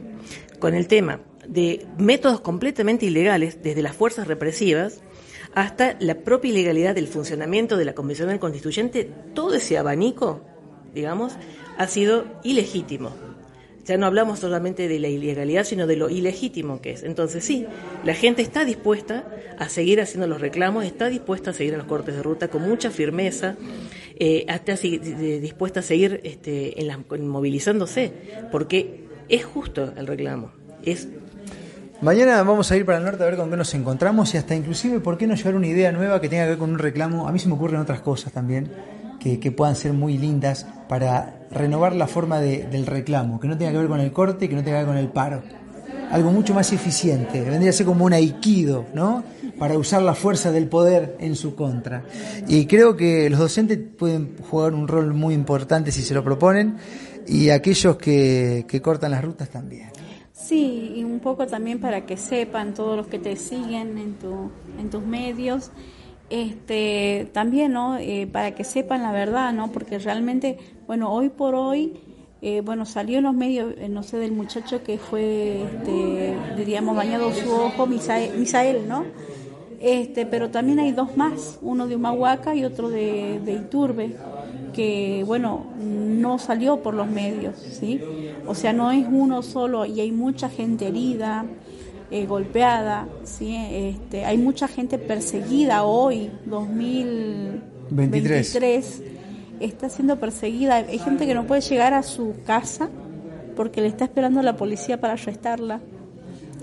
con 0.59 0.73
el 0.73 0.87
tema 0.87 1.19
de 1.47 1.85
métodos 1.97 2.41
completamente 2.41 3.05
ilegales, 3.05 3.61
desde 3.61 3.81
las 3.81 3.95
fuerzas 3.95 4.27
represivas 4.27 5.01
hasta 5.53 5.95
la 5.99 6.15
propia 6.15 6.51
ilegalidad 6.51 6.95
del 6.95 7.07
funcionamiento 7.07 7.77
de 7.77 7.85
la 7.85 7.93
Convención 7.93 8.35
Constituyente, 8.39 9.09
todo 9.33 9.53
ese 9.53 9.77
abanico, 9.77 10.41
digamos, 10.93 11.33
ha 11.77 11.87
sido 11.87 12.25
ilegítimo. 12.43 13.11
Ya 13.85 13.97
no 13.97 14.05
hablamos 14.05 14.39
solamente 14.39 14.87
de 14.87 14.97
la 14.99 15.09
ilegalidad, 15.09 15.65
sino 15.65 15.87
de 15.87 15.97
lo 15.97 16.09
ilegítimo 16.09 16.79
que 16.79 16.91
es. 16.91 17.03
Entonces 17.03 17.43
sí, 17.43 17.67
la 18.05 18.13
gente 18.13 18.41
está 18.41 18.63
dispuesta 18.63 19.27
a 19.59 19.67
seguir 19.67 19.99
haciendo 19.99 20.25
los 20.25 20.39
reclamos, 20.39 20.85
está 20.85 21.09
dispuesta 21.09 21.51
a 21.51 21.53
seguir 21.53 21.73
en 21.73 21.79
los 21.79 21.87
cortes 21.87 22.15
de 22.15 22.23
ruta 22.23 22.47
con 22.47 22.61
mucha 22.61 22.91
firmeza. 22.91 23.57
Eh, 24.19 24.45
hasta 24.47 24.75
dispuesta 24.75 25.81
a 25.81 25.83
seguir 25.83 26.21
este, 26.23 26.79
en 26.79 26.87
la, 26.87 26.97
movilizándose, 26.97 28.11
porque 28.51 29.05
es 29.29 29.45
justo 29.45 29.93
el 29.95 30.07
reclamo. 30.07 30.51
Es 30.83 31.07
Mañana 32.01 32.43
vamos 32.43 32.69
a 32.69 32.75
ir 32.75 32.85
para 32.85 32.97
el 32.97 33.05
norte 33.05 33.23
a 33.23 33.27
ver 33.27 33.37
con 33.37 33.49
qué 33.49 33.55
nos 33.55 33.73
encontramos 33.75 34.33
y 34.33 34.37
hasta 34.37 34.53
inclusive 34.53 34.99
por 34.99 35.17
qué 35.17 35.25
no 35.25 35.35
llevar 35.35 35.55
una 35.55 35.67
idea 35.67 35.89
nueva 35.93 36.19
que 36.19 36.27
tenga 36.27 36.43
que 36.43 36.49
ver 36.49 36.57
con 36.57 36.71
un 36.71 36.79
reclamo. 36.79 37.29
A 37.29 37.31
mí 37.31 37.39
se 37.39 37.47
me 37.47 37.53
ocurren 37.53 37.79
otras 37.79 38.01
cosas 38.01 38.33
también 38.33 38.69
que, 39.19 39.51
puedan 39.51 39.75
ser 39.77 39.93
muy 39.93 40.17
lindas 40.17 40.67
para 40.89 41.47
renovar 41.49 41.95
la 41.95 42.07
forma 42.07 42.41
del 42.41 42.85
reclamo, 42.85 43.39
que 43.39 43.47
no 43.47 43.57
tenga 43.57 43.71
que 43.71 43.77
ver 43.77 43.87
con 43.87 44.01
el 44.01 44.11
corte, 44.11 44.49
que 44.49 44.55
no 44.55 44.63
tenga 44.63 44.79
que 44.79 44.85
ver 44.85 44.93
con 44.93 44.97
el 44.97 45.07
paro. 45.09 45.43
Algo 46.11 46.31
mucho 46.31 46.53
más 46.53 46.71
eficiente, 46.73 47.41
vendría 47.41 47.71
a 47.71 47.73
ser 47.73 47.85
como 47.85 48.05
un 48.05 48.13
aikido, 48.13 48.85
¿no? 48.93 49.23
Para 49.57 49.77
usar 49.77 50.01
la 50.01 50.13
fuerza 50.13 50.51
del 50.51 50.67
poder 50.67 51.17
en 51.19 51.35
su 51.35 51.55
contra. 51.55 52.03
Y 52.47 52.65
creo 52.65 52.95
que 52.95 53.29
los 53.29 53.39
docentes 53.39 53.79
pueden 53.97 54.35
jugar 54.49 54.73
un 54.73 54.87
rol 54.87 55.13
muy 55.13 55.33
importante 55.33 55.91
si 55.91 56.01
se 56.01 56.13
lo 56.13 56.23
proponen 56.23 56.77
y 57.27 57.49
aquellos 57.49 57.97
que 57.97 58.81
cortan 58.83 59.11
las 59.11 59.23
rutas 59.23 59.49
también. 59.49 59.93
Sí, 60.43 60.93
y 60.97 61.03
un 61.05 61.19
poco 61.19 61.47
también 61.47 61.79
para 61.79 62.05
que 62.05 62.17
sepan 62.17 62.73
todos 62.73 62.97
los 62.97 63.07
que 63.07 63.17
te 63.17 63.37
siguen 63.37 63.97
en, 63.97 64.15
tu, 64.15 64.51
en 64.77 64.89
tus 64.89 65.01
medios, 65.01 65.71
este, 66.29 67.29
también, 67.31 67.71
¿no? 67.71 67.97
Eh, 67.97 68.27
para 68.29 68.53
que 68.53 68.65
sepan 68.65 69.03
la 69.03 69.13
verdad, 69.13 69.53
¿no? 69.53 69.71
Porque 69.71 69.99
realmente, 69.99 70.57
bueno, 70.85 71.13
hoy 71.13 71.29
por 71.29 71.55
hoy, 71.55 71.93
eh, 72.45 72.59
bueno, 72.59 72.85
salió 72.85 73.19
en 73.19 73.23
los 73.23 73.33
medios, 73.33 73.73
eh, 73.77 73.87
no 73.87 74.03
sé, 74.03 74.17
del 74.17 74.33
muchacho 74.33 74.83
que 74.83 74.97
fue, 74.97 75.63
este, 75.63 76.35
diríamos, 76.57 76.93
bañado 76.93 77.33
su 77.33 77.49
ojo, 77.49 77.87
Misael, 77.87 78.37
Misael, 78.37 78.85
¿no? 78.85 79.05
Este, 79.79 80.25
pero 80.25 80.49
también 80.49 80.79
hay 80.79 80.91
dos 80.91 81.15
más, 81.15 81.57
uno 81.61 81.87
de 81.87 81.95
Humahuaca 81.95 82.53
y 82.53 82.65
otro 82.65 82.89
de, 82.89 83.39
de 83.45 83.53
Iturbe 83.53 84.17
que, 84.73 85.23
bueno, 85.25 85.67
no 85.79 86.37
salió 86.37 86.83
por 86.83 86.95
los 86.95 87.07
medios, 87.07 87.55
¿sí? 87.57 88.01
O 88.45 88.55
sea, 88.55 88.73
no 88.73 88.91
es 88.91 89.07
uno 89.09 89.41
solo 89.41 89.85
y 89.85 90.01
hay 90.01 90.11
mucha 90.11 90.49
gente 90.49 90.89
herida, 90.89 91.45
eh, 92.11 92.25
golpeada, 92.25 93.07
¿sí? 93.23 93.55
Este, 93.55 94.25
hay 94.25 94.37
mucha 94.37 94.67
gente 94.67 94.97
perseguida 94.97 95.83
hoy, 95.83 96.29
2023, 96.45 99.12
está 99.59 99.89
siendo 99.89 100.19
perseguida. 100.19 100.75
Hay 100.75 100.99
gente 100.99 101.25
que 101.25 101.33
no 101.33 101.45
puede 101.45 101.61
llegar 101.61 101.93
a 101.93 102.03
su 102.03 102.35
casa 102.45 102.89
porque 103.55 103.81
le 103.81 103.87
está 103.87 104.05
esperando 104.05 104.41
la 104.41 104.55
policía 104.55 104.99
para 104.99 105.13
arrestarla 105.13 105.79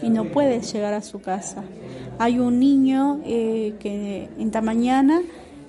y 0.02 0.10
no 0.10 0.24
puede 0.26 0.60
llegar 0.60 0.94
a 0.94 1.02
su 1.02 1.20
casa. 1.20 1.62
Hay 2.18 2.38
un 2.38 2.58
niño 2.58 3.20
eh, 3.24 3.74
que 3.78 4.28
en 4.38 4.46
esta 4.46 4.60
mañana 4.60 5.22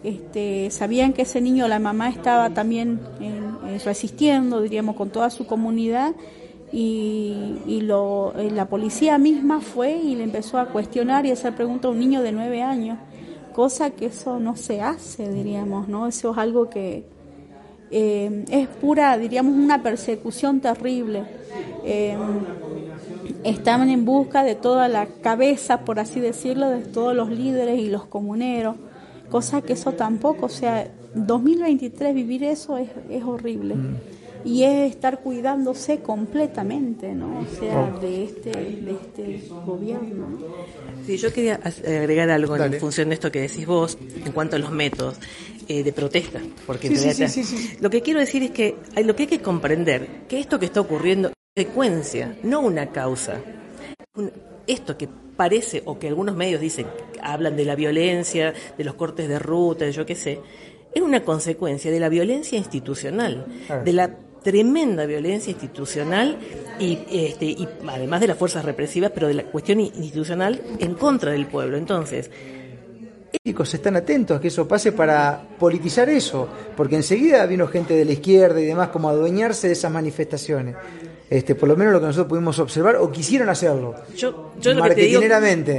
este, 0.04 0.72
sabían 0.72 1.14
que 1.14 1.24
ese 1.24 1.42
niño, 1.42 1.68
la 1.68 1.80
mamá 1.80 2.10
estaba 2.10 2.50
también 2.50 3.00
resistiendo, 3.86 4.62
diríamos, 4.62 4.96
con 4.96 5.10
toda 5.10 5.30
su 5.30 5.46
comunidad 5.46 6.14
y, 6.72 7.82
lo, 7.84 8.34
eh, 8.38 8.50
la 8.52 8.68
policía 8.68 9.18
misma 9.18 9.60
fue 9.60 9.98
y 9.98 10.16
le 10.16 10.24
empezó 10.24 10.58
a 10.58 10.68
cuestionar 10.68 11.26
y 11.26 11.32
hacer 11.32 11.54
preguntas 11.54 11.86
a 11.86 11.90
un 11.90 12.00
niño 12.00 12.22
de 12.22 12.32
nueve 12.32 12.62
años, 12.62 12.98
cosa 13.52 13.92
que 13.92 14.08
eso 14.08 14.40
no 14.40 14.56
se 14.56 14.82
hace, 14.82 15.32
diríamos, 15.32 15.88
¿no? 15.88 16.08
Eso 16.08 16.32
es 16.32 16.38
algo 16.38 16.70
que 16.70 17.06
eh, 17.92 18.46
es 18.50 18.68
pura, 18.68 19.18
diríamos, 19.18 19.54
una 19.54 19.82
persecución 19.82 20.60
terrible. 20.60 21.24
Eh, 21.84 22.18
estaban 23.44 23.90
en 23.90 24.06
busca 24.06 24.44
de 24.44 24.56
toda 24.56 24.88
la 24.88 25.08
cabeza, 25.08 25.82
por 25.82 26.00
así 26.00 26.20
decirlo, 26.20 26.70
de 26.70 26.82
todos 26.82 27.16
los 27.16 27.30
líderes 27.30 27.80
y 27.80 27.90
los 27.90 28.06
comuneros 28.06 28.76
cosa 29.32 29.62
que 29.62 29.74
eso 29.74 29.94
tampoco, 29.94 30.46
o 30.48 30.50
sea, 30.50 30.92
2023 31.16 32.14
vivir 32.14 32.44
eso 32.44 32.78
es, 32.78 32.90
es 33.10 33.24
horrible. 33.24 33.76
Mm. 33.76 33.96
Y 34.44 34.64
es 34.64 34.92
estar 34.92 35.20
cuidándose 35.20 36.00
completamente, 36.00 37.14
¿no? 37.14 37.40
O 37.40 37.60
sea, 37.60 37.94
oh. 37.96 38.00
de 38.00 38.24
este, 38.24 38.52
de 38.52 38.92
este 38.92 39.48
gobierno. 39.66 40.40
Sí, 41.06 41.18
yo 41.18 41.32
quería 41.34 41.56
agregar 41.56 42.30
algo 42.30 42.56
en 42.56 42.74
función 42.80 43.10
de 43.10 43.16
esto 43.16 43.32
que 43.32 43.42
decís 43.42 43.66
vos, 43.66 43.98
en 44.24 44.32
cuanto 44.32 44.56
a 44.56 44.60
los 44.60 44.72
métodos 44.72 45.18
eh, 45.68 45.84
de 45.84 45.94
protesta. 45.94 46.40
Porque 46.66 46.90
lo 47.80 47.90
que 47.90 48.02
quiero 48.02 48.20
decir 48.20 48.44
es 48.44 48.52
que 48.52 48.76
hay, 48.96 49.04
lo 49.04 49.16
que 49.16 49.24
hay 49.24 49.30
que 49.30 49.42
comprender, 49.42 50.28
que 50.28 50.40
esto 50.40 50.60
que 50.60 50.66
está 50.66 50.82
ocurriendo 50.82 51.30
es 51.30 51.66
secuencia, 51.66 52.36
no 52.44 52.62
una 52.62 52.92
causa. 52.92 53.42
esto 54.68 54.98
que 54.98 55.08
parece, 55.36 55.82
o 55.86 55.98
que 55.98 56.08
algunos 56.08 56.36
medios 56.36 56.62
dicen, 56.62 56.88
hablan 57.22 57.56
de 57.56 57.66
la 57.66 57.76
violencia, 57.76 58.54
de 58.78 58.84
los 58.84 58.96
cortes 58.96 59.28
de 59.28 59.40
ruta, 59.40 59.86
de 59.86 59.92
yo 59.92 60.06
qué 60.06 60.16
sé, 60.16 60.40
es 60.94 61.02
una 61.02 61.24
consecuencia 61.24 61.92
de 61.92 62.00
la 62.00 62.10
violencia 62.10 62.58
institucional, 62.58 63.46
de 63.86 63.94
la 63.94 64.18
tremenda 64.44 65.06
violencia 65.06 65.52
institucional 65.52 66.38
y, 66.80 67.00
este, 67.12 67.46
y 67.46 67.68
además 67.88 68.22
de 68.22 68.28
las 68.28 68.38
fuerzas 68.38 68.66
represivas, 68.66 69.12
pero 69.14 69.28
de 69.28 69.36
la 69.36 69.44
cuestión 69.44 69.80
institucional 69.80 70.62
en 70.80 70.96
contra 70.96 71.32
del 71.32 71.48
pueblo. 71.48 71.78
Entonces, 71.78 72.30
políticos 73.32 73.74
están 73.74 73.96
atentos 73.96 74.38
a 74.38 74.42
que 74.42 74.50
eso 74.50 74.68
pase 74.68 74.92
para 74.92 75.42
politizar 75.58 76.10
eso, 76.10 76.48
porque 76.76 76.96
enseguida 76.96 77.46
vino 77.46 77.68
gente 77.68 77.94
de 77.94 78.06
la 78.06 78.12
izquierda 78.14 78.60
y 78.60 78.66
demás 78.66 78.90
como 78.90 79.10
a 79.10 79.12
adueñarse 79.12 79.68
de 79.68 79.74
esas 79.74 79.92
manifestaciones 79.92 80.76
este, 81.32 81.56
por 81.56 81.70
lo 81.70 81.78
menos 81.78 81.94
lo 81.94 82.02
que 82.02 82.08
nosotros 82.08 82.28
pudimos 82.28 82.60
observar, 82.60 82.98
o 82.98 83.10
quisieron 83.10 83.48
hacerlo. 83.48 83.96
Yo, 84.18 84.52
yo 84.60 84.74
lo 84.74 84.84
que 84.84 84.96
te 84.96 85.02
digo, 85.04 85.22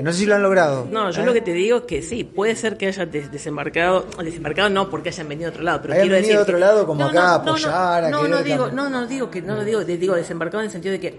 no 0.03 0.13
sé 0.13 0.19
si 0.19 0.25
lo 0.25 0.35
han 0.35 0.43
logrado. 0.43 0.89
No, 0.91 1.11
yo 1.11 1.21
¿eh? 1.21 1.27
lo 1.27 1.35
que 1.35 1.43
te 1.43 1.53
digo 1.53 1.77
es 1.77 1.83
que 1.85 2.01
sí, 2.01 2.25
puede 2.25 2.57
ser 2.57 2.79
que 2.79 2.87
hayan 2.87 3.11
desembarcado, 3.11 4.07
desembarcado 4.25 4.71
no 4.71 4.89
porque 4.89 5.11
hayan 5.11 5.29
venido 5.29 5.49
a 5.49 5.51
otro 5.51 5.63
lado, 5.63 5.83
pero 5.83 5.93
quiero 5.93 6.15
venido 6.15 6.39
a 6.39 6.43
otro 6.43 6.59
lado 6.59 6.87
como 6.87 7.05
acá 7.05 7.33
a 7.33 7.35
apoyar, 7.35 8.11
no, 8.11 8.27
no, 8.27 8.43
digo, 8.43 8.71
no, 8.71 8.89
no 8.89 9.07
digo 9.07 9.31
que 9.31 9.43
no 9.43 9.55
lo 9.55 9.63
digo, 9.63 9.85
digo 9.85 10.15
desembarcado 10.15 10.63
en 10.63 10.69
el 10.69 10.73
sentido 10.73 10.93
de 10.93 11.01
que 11.01 11.19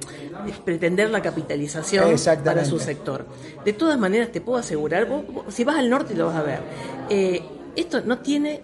pretender 0.65 1.11
la 1.11 1.21
capitalización 1.21 2.15
para 2.43 2.65
su 2.65 2.79
sector. 2.79 3.27
De 3.63 3.73
todas 3.73 3.99
maneras, 3.99 4.31
te 4.31 4.41
puedo 4.41 4.57
asegurar, 4.57 5.07
si 5.49 5.63
vas 5.63 5.77
al 5.77 5.91
norte 5.91 6.15
lo 6.15 6.25
vas 6.25 6.37
a 6.37 6.41
ver. 6.41 6.59
Eh, 7.07 7.43
esto 7.75 8.01
no 8.01 8.17
tiene 8.17 8.63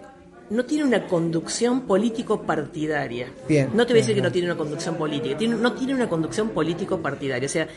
no 0.50 0.64
tiene 0.64 0.84
una 0.84 1.06
conducción 1.06 1.82
político 1.82 2.42
partidaria. 2.42 3.32
Bien, 3.48 3.70
no 3.72 3.86
te 3.86 3.92
voy 3.92 4.00
a 4.00 4.02
decir 4.02 4.16
que 4.16 4.22
no 4.22 4.32
tiene 4.32 4.48
una 4.48 4.58
conducción 4.58 4.96
política, 4.96 5.38
tiene, 5.38 5.54
no 5.54 5.72
tiene 5.74 5.94
una 5.94 6.08
conducción 6.08 6.50
político 6.50 6.98
partidaria. 6.98 7.46
O 7.46 7.50
sea, 7.50 7.68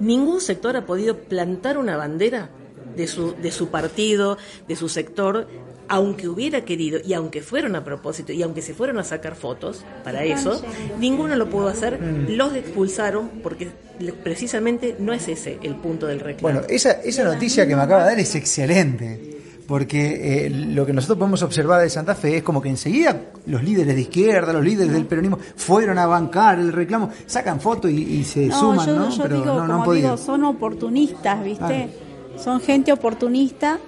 ningún 0.00 0.40
sector 0.40 0.76
ha 0.76 0.86
podido 0.86 1.18
plantar 1.18 1.76
una 1.78 1.96
bandera 1.96 2.48
de 2.96 3.06
su, 3.06 3.34
de 3.34 3.52
su 3.52 3.68
partido, 3.68 4.38
de 4.66 4.76
su 4.76 4.88
sector, 4.88 5.48
aunque 5.88 6.28
hubiera 6.28 6.64
querido 6.64 6.98
y 7.04 7.12
aunque 7.12 7.42
fueron 7.42 7.76
a 7.76 7.84
propósito 7.84 8.32
y 8.32 8.42
aunque 8.42 8.62
se 8.62 8.72
fueron 8.72 8.98
a 8.98 9.04
sacar 9.04 9.36
fotos 9.36 9.84
para 10.02 10.24
eso, 10.24 10.62
ninguno 10.98 11.36
lo 11.36 11.50
pudo 11.50 11.68
hacer, 11.68 12.00
mm. 12.00 12.36
los 12.36 12.54
expulsaron 12.54 13.28
porque 13.42 13.68
precisamente 14.22 14.96
no 14.98 15.12
es 15.12 15.28
ese 15.28 15.58
el 15.62 15.76
punto 15.76 16.06
del 16.06 16.20
reclamo. 16.20 16.54
Bueno, 16.54 16.66
esa, 16.70 16.92
esa 16.92 17.24
noticia 17.24 17.66
que 17.66 17.76
me 17.76 17.82
acaba 17.82 18.04
de 18.04 18.10
dar 18.10 18.18
es 18.18 18.34
excelente 18.34 19.33
porque 19.66 20.46
eh, 20.46 20.50
lo 20.50 20.84
que 20.84 20.92
nosotros 20.92 21.18
podemos 21.18 21.42
observar 21.42 21.80
de 21.80 21.88
Santa 21.88 22.14
Fe 22.14 22.38
es 22.38 22.42
como 22.42 22.60
que 22.60 22.68
enseguida 22.68 23.18
los 23.46 23.62
líderes 23.62 23.94
de 23.94 24.02
izquierda, 24.02 24.52
los 24.52 24.64
líderes 24.64 24.92
del 24.92 25.06
peronismo 25.06 25.38
fueron 25.56 25.98
a 25.98 26.06
bancar 26.06 26.58
el 26.58 26.72
reclamo, 26.72 27.10
sacan 27.26 27.60
fotos 27.60 27.90
y, 27.90 28.24
se 28.24 28.50
suman, 28.50 28.94
¿no? 28.94 29.10
Yo 29.10 29.28
digo, 29.28 29.66
como 29.66 29.92
digo, 29.92 30.16
son 30.16 30.44
oportunistas, 30.44 31.42
¿viste? 31.42 31.88
Son 32.36 32.60
gente 32.60 32.92
oportunista, 32.92 33.78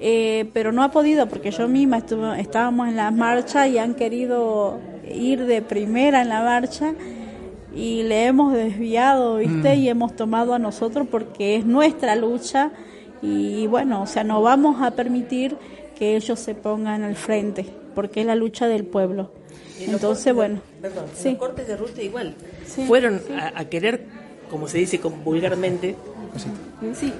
eh, 0.00 0.48
pero 0.52 0.72
no 0.72 0.82
ha 0.82 0.90
podido, 0.90 1.28
porque 1.28 1.50
yo 1.50 1.68
misma 1.68 1.98
estábamos 2.38 2.88
en 2.88 2.96
la 2.96 3.10
marcha 3.10 3.68
y 3.68 3.78
han 3.78 3.94
querido 3.94 4.78
ir 5.12 5.46
de 5.46 5.62
primera 5.62 6.22
en 6.22 6.28
la 6.28 6.42
marcha 6.42 6.94
y 7.74 8.04
le 8.04 8.26
hemos 8.26 8.54
desviado, 8.54 9.36
¿viste? 9.36 9.76
Mm. 9.76 9.78
Y 9.78 9.88
hemos 9.88 10.16
tomado 10.16 10.54
a 10.54 10.58
nosotros 10.58 11.06
porque 11.10 11.56
es 11.56 11.66
nuestra 11.66 12.16
lucha 12.16 12.70
y 13.22 13.66
bueno, 13.66 14.02
o 14.02 14.06
sea, 14.06 14.24
no 14.24 14.42
vamos 14.42 14.82
a 14.82 14.92
permitir 14.92 15.56
que 15.98 16.16
ellos 16.16 16.38
se 16.38 16.54
pongan 16.54 17.02
al 17.02 17.16
frente, 17.16 17.66
porque 17.94 18.20
es 18.20 18.26
la 18.26 18.34
lucha 18.34 18.68
del 18.68 18.84
pueblo. 18.84 19.30
Entonces, 19.80 20.34
bueno. 20.34 20.60
Perdón, 20.80 21.06
los 21.24 21.36
cortes 21.36 21.66
de 21.66 21.76
ruta 21.76 22.02
igual. 22.02 22.34
Fueron 22.86 23.20
A, 23.54 23.64
querer, 23.66 24.06
como 24.50 24.68
se 24.68 24.78
dice 24.78 24.98
vulgarmente, 24.98 25.96
sí, 26.94 27.12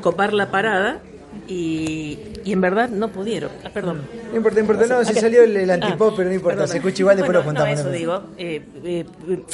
copar 0.00 0.32
la 0.32 0.50
parada 0.50 1.00
y, 1.48 2.18
y, 2.44 2.52
en 2.52 2.60
verdad 2.60 2.88
no 2.88 3.08
pudieron. 3.08 3.50
Ah, 3.64 3.70
perdón. 3.72 4.02
No 4.30 4.36
importa, 4.36 4.56
no 4.56 4.60
importa. 4.60 4.86
No, 4.86 5.04
si 5.04 5.14
salió 5.14 5.42
el, 5.42 5.70
antipop, 5.70 6.14
pero 6.16 6.28
no 6.28 6.34
importa. 6.34 6.66
se 6.66 6.78
escucha 6.78 7.02
igual, 7.02 7.16
después 7.16 7.36
lo 7.36 7.44
contamos. 7.44 7.74
No, 7.74 7.80
eso 7.80 7.90
digo. 7.90 8.22
Eh, 8.38 8.62
eh, 8.84 9.04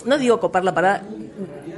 no 0.04 0.18
digo 0.18 0.40
copar 0.40 0.64
la 0.64 0.74
parada 0.74 1.02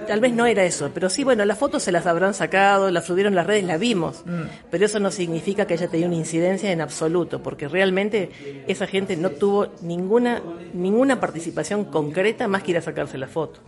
tal 0.06 0.20
vez 0.20 0.32
no 0.32 0.46
era 0.46 0.64
eso, 0.64 0.90
pero 0.92 1.08
sí, 1.08 1.24
bueno, 1.24 1.44
las 1.44 1.58
fotos 1.58 1.82
se 1.82 1.92
las 1.92 2.06
habrán 2.06 2.34
sacado, 2.34 2.90
las 2.90 3.04
subieron 3.04 3.32
en 3.32 3.36
las 3.36 3.46
redes, 3.46 3.64
las 3.64 3.80
vimos, 3.80 4.22
mm. 4.24 4.42
pero 4.70 4.86
eso 4.86 5.00
no 5.00 5.10
significa 5.10 5.66
que 5.66 5.74
haya 5.74 5.88
tenido 5.88 6.08
una 6.08 6.16
incidencia 6.16 6.70
en 6.70 6.80
absoluto, 6.80 7.42
porque 7.42 7.68
realmente 7.68 8.30
esa 8.66 8.86
gente 8.86 9.16
no 9.16 9.30
tuvo 9.30 9.68
ninguna, 9.82 10.42
ninguna 10.72 11.20
participación 11.20 11.86
concreta 11.86 12.48
más 12.48 12.62
que 12.62 12.72
ir 12.72 12.78
a 12.78 12.82
sacarse 12.82 13.18
la 13.18 13.28
foto. 13.28 13.60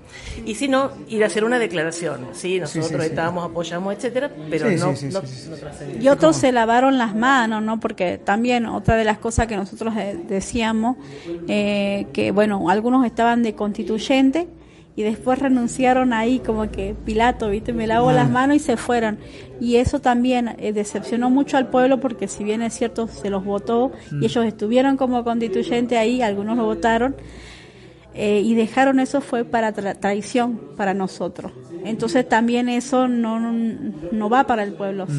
Y 0.45 0.55
si 0.55 0.69
no, 0.69 0.93
ir 1.09 1.25
a 1.25 1.27
hacer 1.27 1.45
una 1.45 1.59
declaración, 1.59 2.29
sí, 2.33 2.61
nosotros 2.61 3.05
estábamos, 3.05 3.49
apoyamos, 3.51 3.95
etcétera, 3.95 4.31
pero 4.51 4.71
no, 4.71 4.93
no, 4.93 5.23
Y 6.01 6.09
se 6.33 6.53
lavaron 6.53 6.99
las 6.99 7.15
manos, 7.15 7.63
¿no? 7.63 7.81
Porque 7.81 8.19
también 8.19 8.67
otra 8.67 8.97
de 8.97 9.05
las 9.05 9.19
cosas 9.19 9.47
que 9.47 9.57
nosotros 9.57 9.95
decíamos, 10.29 10.97
eh, 11.49 12.07
que 12.13 12.31
bueno, 12.31 12.69
algunos 12.71 13.05
estaban 13.05 13.43
de 13.43 13.55
constituyente, 13.55 14.49
y 14.97 15.03
después 15.03 15.39
renunciaron 15.39 16.15
ahí 16.15 16.39
como 16.39 16.71
que 16.71 16.97
Pilato, 17.05 17.51
viste, 17.51 17.75
me 17.75 17.87
lavó 17.87 18.13
las 18.13 18.31
manos 18.31 18.57
y 18.57 18.61
se 18.61 18.79
fueron. 18.79 19.19
Y 19.61 19.77
eso 19.77 20.01
también 20.01 20.57
eh, 20.59 20.73
decepcionó 20.73 21.29
mucho 21.29 21.59
al 21.59 21.69
pueblo 21.69 22.01
porque 22.01 22.29
si 22.29 22.45
bien 22.45 22.63
es 22.63 22.73
cierto 22.73 23.07
se 23.07 23.29
los 23.29 23.45
votó 23.45 23.93
y 24.11 24.15
mm. 24.15 24.25
ellos 24.25 24.47
estuvieron 24.47 24.97
como 24.97 25.23
constituyente 25.23 25.99
ahí, 25.99 26.23
algunos 26.23 26.57
lo 26.57 26.65
votaron, 26.65 27.15
eh, 28.15 28.41
y 28.43 28.55
dejaron 28.55 28.99
eso 28.99 29.21
fue 29.21 29.45
para 29.45 29.73
traición 29.73 30.59
para 30.79 30.95
nosotros. 30.95 31.53
Entonces 31.85 32.27
también 32.27 32.71
eso 32.71 33.07
no, 33.07 33.39
no, 33.39 34.31
va 34.31 34.47
para 34.47 34.63
el 34.63 34.73
pueblo, 34.73 35.07
mm. 35.07 35.19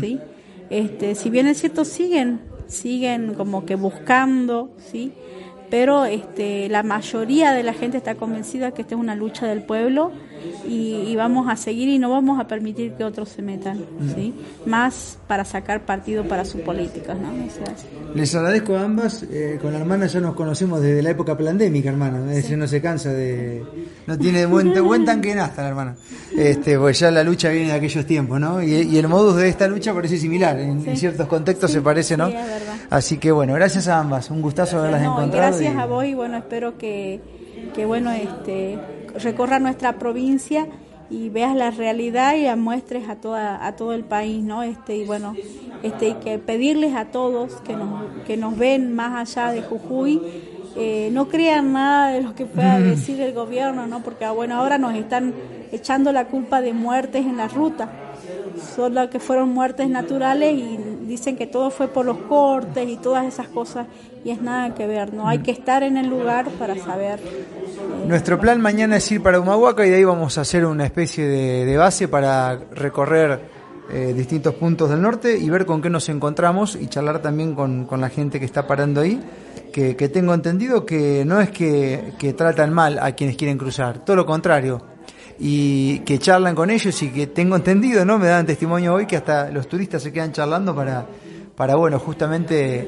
Este, 0.69 1.15
si 1.15 1.29
bien 1.29 1.47
es 1.47 1.59
cierto 1.59 1.85
siguen, 1.85 2.41
siguen 2.67 3.33
como 3.33 3.65
que 3.65 3.75
buscando, 3.75 4.75
¿sí? 4.77 5.13
Pero 5.69 6.05
este, 6.05 6.69
la 6.69 6.83
mayoría 6.83 7.51
de 7.51 7.63
la 7.63 7.73
gente 7.73 7.97
está 7.97 8.15
convencida 8.15 8.71
que 8.71 8.81
esta 8.81 8.95
es 8.95 9.01
una 9.01 9.15
lucha 9.15 9.47
del 9.47 9.63
pueblo 9.63 10.11
y, 10.67 11.15
vamos 11.15 11.49
a 11.49 11.55
seguir 11.55 11.89
y 11.89 11.97
no 11.97 12.11
vamos 12.11 12.39
a 12.39 12.47
permitir 12.47 12.93
que 12.93 13.03
otros 13.03 13.29
se 13.29 13.41
metan. 13.41 13.83
¿sí? 14.15 14.33
Más 14.65 15.17
para 15.27 15.43
sacar 15.45 15.85
partido 15.85 16.23
para 16.25 16.45
sus 16.45 16.61
políticas, 16.61 17.17
¿no? 17.17 17.31
Les 18.13 18.33
agradezco 18.35 18.75
a 18.77 18.83
ambas, 18.83 19.23
eh, 19.23 19.57
con 19.61 19.73
la 19.73 19.79
hermana 19.79 20.07
ya 20.07 20.19
nos 20.19 20.35
conocemos 20.35 20.81
desde 20.81 21.01
la 21.01 21.09
época 21.09 21.37
pandémica, 21.37 21.89
hermana, 21.89 22.19
es 22.29 22.43
decir, 22.43 22.57
no 22.57 22.67
se 22.67 22.81
cansa 22.81 23.11
de... 23.11 23.63
No 24.05 24.17
tiene 24.17 24.45
buen, 24.45 24.73
buen 24.83 25.05
tanque 25.05 25.31
en 25.31 25.39
hasta 25.39 25.63
la 25.63 25.69
hermana. 25.69 25.95
Este, 26.37 26.77
pues 26.77 26.99
ya 26.99 27.11
la 27.11 27.23
lucha 27.23 27.49
viene 27.49 27.67
de 27.67 27.73
aquellos 27.73 28.05
tiempos, 28.05 28.39
¿no? 28.39 28.61
Y, 28.61 28.97
el 28.97 29.07
modus 29.07 29.37
de 29.37 29.49
esta 29.49 29.67
lucha 29.67 29.93
parece 29.93 30.17
similar, 30.17 30.59
en, 30.59 30.95
ciertos 30.95 31.27
contextos 31.27 31.71
se 31.71 31.81
parece, 31.81 32.15
¿no? 32.15 32.29
Así 32.89 33.17
que 33.17 33.31
bueno, 33.31 33.53
gracias 33.53 33.87
a 33.87 33.99
ambas, 33.99 34.31
un 34.31 34.41
gustazo 34.41 34.79
haberlas 34.79 35.01
encontrado. 35.01 35.31
Gracias 35.31 35.75
a 35.75 35.85
vos 35.85 36.05
y 36.05 36.13
bueno, 36.13 36.37
espero 36.37 36.77
que, 36.77 37.21
que 37.75 37.85
bueno, 37.85 38.11
este 38.11 38.79
recorra 39.21 39.59
nuestra 39.59 39.93
provincia 39.93 40.67
y 41.09 41.29
veas 41.29 41.55
la 41.55 41.71
realidad 41.71 42.35
y 42.35 42.43
la 42.43 42.55
muestres 42.55 43.09
a 43.09 43.15
toda 43.15 43.65
a 43.65 43.75
todo 43.75 43.93
el 43.93 44.03
país 44.03 44.43
no 44.43 44.61
este 44.63 44.97
y 44.97 45.05
bueno 45.05 45.35
este 45.81 46.09
y 46.09 46.13
que 46.15 46.37
pedirles 46.37 46.95
a 46.95 47.05
todos 47.05 47.55
que 47.61 47.73
nos 47.75 48.03
que 48.25 48.35
nos 48.35 48.57
ven 48.57 48.93
más 48.93 49.35
allá 49.35 49.51
de 49.51 49.61
Jujuy. 49.61 50.21
Eh, 50.79 51.09
no 51.11 51.27
crean 51.27 51.73
nada 51.73 52.11
de 52.11 52.21
lo 52.21 52.35
que 52.35 52.45
pueda 52.45 52.79
decir 52.79 53.19
el 53.19 53.33
gobierno 53.33 53.87
no 53.87 54.03
porque 54.03 54.25
ah, 54.25 54.31
bueno 54.31 54.55
ahora 54.55 54.77
nos 54.77 54.93
están 54.93 55.33
echando 55.71 56.11
la 56.11 56.27
culpa 56.27 56.61
de 56.61 56.73
muertes 56.73 57.25
en 57.25 57.37
la 57.37 57.47
ruta 57.47 57.89
solo 58.59 59.09
que 59.09 59.19
fueron 59.19 59.49
muertes 59.49 59.89
naturales 59.89 60.53
y 60.53 60.77
dicen 61.05 61.35
que 61.35 61.47
todo 61.47 61.69
fue 61.69 61.87
por 61.87 62.05
los 62.05 62.17
cortes 62.17 62.87
y 62.87 62.97
todas 62.97 63.25
esas 63.25 63.47
cosas 63.47 63.87
y 64.23 64.31
es 64.31 64.41
nada 64.41 64.73
que 64.75 64.87
ver, 64.87 65.13
no 65.13 65.27
hay 65.27 65.39
que 65.39 65.51
estar 65.51 65.83
en 65.83 65.97
el 65.97 66.07
lugar 66.07 66.49
para 66.59 66.75
saber. 66.75 67.19
Eh, 67.19 68.07
Nuestro 68.07 68.39
plan 68.39 68.59
mañana 68.59 68.97
es 68.97 69.11
ir 69.11 69.23
para 69.23 69.39
Humahuaca 69.39 69.85
y 69.85 69.89
de 69.89 69.97
ahí 69.97 70.03
vamos 70.03 70.37
a 70.37 70.41
hacer 70.41 70.65
una 70.65 70.85
especie 70.85 71.25
de, 71.25 71.77
base 71.77 72.07
para 72.07 72.57
recorrer 72.73 73.39
eh, 73.89 74.13
distintos 74.15 74.55
puntos 74.55 74.89
del 74.89 75.01
norte 75.01 75.37
y 75.37 75.49
ver 75.49 75.65
con 75.65 75.81
qué 75.81 75.89
nos 75.89 76.09
encontramos 76.09 76.75
y 76.75 76.87
charlar 76.87 77.21
también 77.21 77.55
con, 77.55 77.87
la 77.89 78.09
gente 78.09 78.39
que 78.39 78.45
está 78.45 78.67
parando 78.67 79.01
ahí, 79.01 79.21
que, 79.71 79.93
tengo 80.09 80.33
entendido 80.33 80.85
que 80.85 81.23
no 81.25 81.39
es 81.39 81.51
que, 81.51 82.13
que 82.17 82.33
tratan 82.33 82.73
mal 82.73 82.99
a 82.99 83.13
quienes 83.13 83.37
quieren 83.37 83.57
cruzar, 83.57 83.99
todo 83.99 84.15
lo 84.15 84.25
contrario, 84.25 84.81
y 85.39 85.99
que 85.99 86.17
charlan 86.19 86.55
con 86.55 86.69
ellos 86.69 87.01
y 87.03 87.09
que 87.09 87.27
tengo 87.27 87.55
entendido, 87.55 88.03
¿no? 88.05 88.17
Me 88.17 88.27
dan 88.27 88.45
testimonio 88.45 88.93
hoy 88.93 89.05
que 89.05 89.17
hasta 89.17 89.51
los 89.51 89.67
turistas 89.67 90.01
se 90.01 90.11
quedan 90.11 90.31
charlando 90.31 90.75
para, 90.75 91.05
para 91.55 91.75
bueno, 91.75 91.99
justamente 91.99 92.87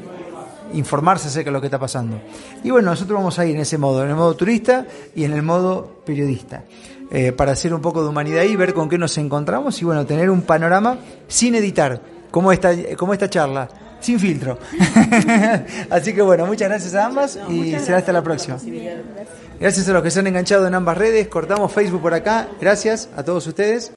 informarse 0.73 1.27
acerca 1.27 1.49
de 1.49 1.53
lo 1.53 1.61
que 1.61 1.67
está 1.67 1.79
pasando. 1.79 2.19
Y 2.63 2.69
bueno, 2.69 2.91
nosotros 2.91 3.17
vamos 3.17 3.37
a 3.39 3.45
ir 3.45 3.55
en 3.55 3.61
ese 3.61 3.77
modo, 3.77 4.03
en 4.03 4.09
el 4.09 4.15
modo 4.15 4.35
turista 4.35 4.85
y 5.15 5.23
en 5.23 5.33
el 5.33 5.43
modo 5.43 6.01
periodista, 6.05 6.63
eh, 7.11 7.31
para 7.31 7.51
hacer 7.51 7.73
un 7.73 7.81
poco 7.81 8.03
de 8.03 8.09
humanidad 8.09 8.43
y 8.43 8.55
ver 8.55 8.73
con 8.73 8.89
qué 8.89 8.97
nos 8.97 9.17
encontramos 9.17 9.81
y 9.81 9.85
bueno, 9.85 10.05
tener 10.05 10.29
un 10.29 10.41
panorama 10.41 10.97
sin 11.27 11.55
editar, 11.55 12.01
como 12.31 12.51
esta, 12.51 12.71
como 12.97 13.13
esta 13.13 13.29
charla, 13.29 13.69
sin 13.99 14.19
filtro. 14.19 14.59
Así 15.89 16.13
que 16.13 16.21
bueno, 16.21 16.45
muchas 16.45 16.69
gracias 16.69 16.95
a 16.95 17.05
ambas 17.05 17.39
y 17.49 17.71
será 17.79 17.97
hasta 17.97 18.11
la 18.11 18.23
próxima. 18.23 18.57
Gracias 19.59 19.89
a 19.89 19.93
los 19.93 20.03
que 20.03 20.11
se 20.11 20.19
han 20.19 20.27
enganchado 20.27 20.67
en 20.67 20.75
ambas 20.75 20.97
redes, 20.97 21.27
cortamos 21.27 21.71
Facebook 21.71 22.01
por 22.01 22.13
acá, 22.13 22.47
gracias 22.61 23.09
a 23.15 23.23
todos 23.23 23.45
ustedes. 23.45 23.87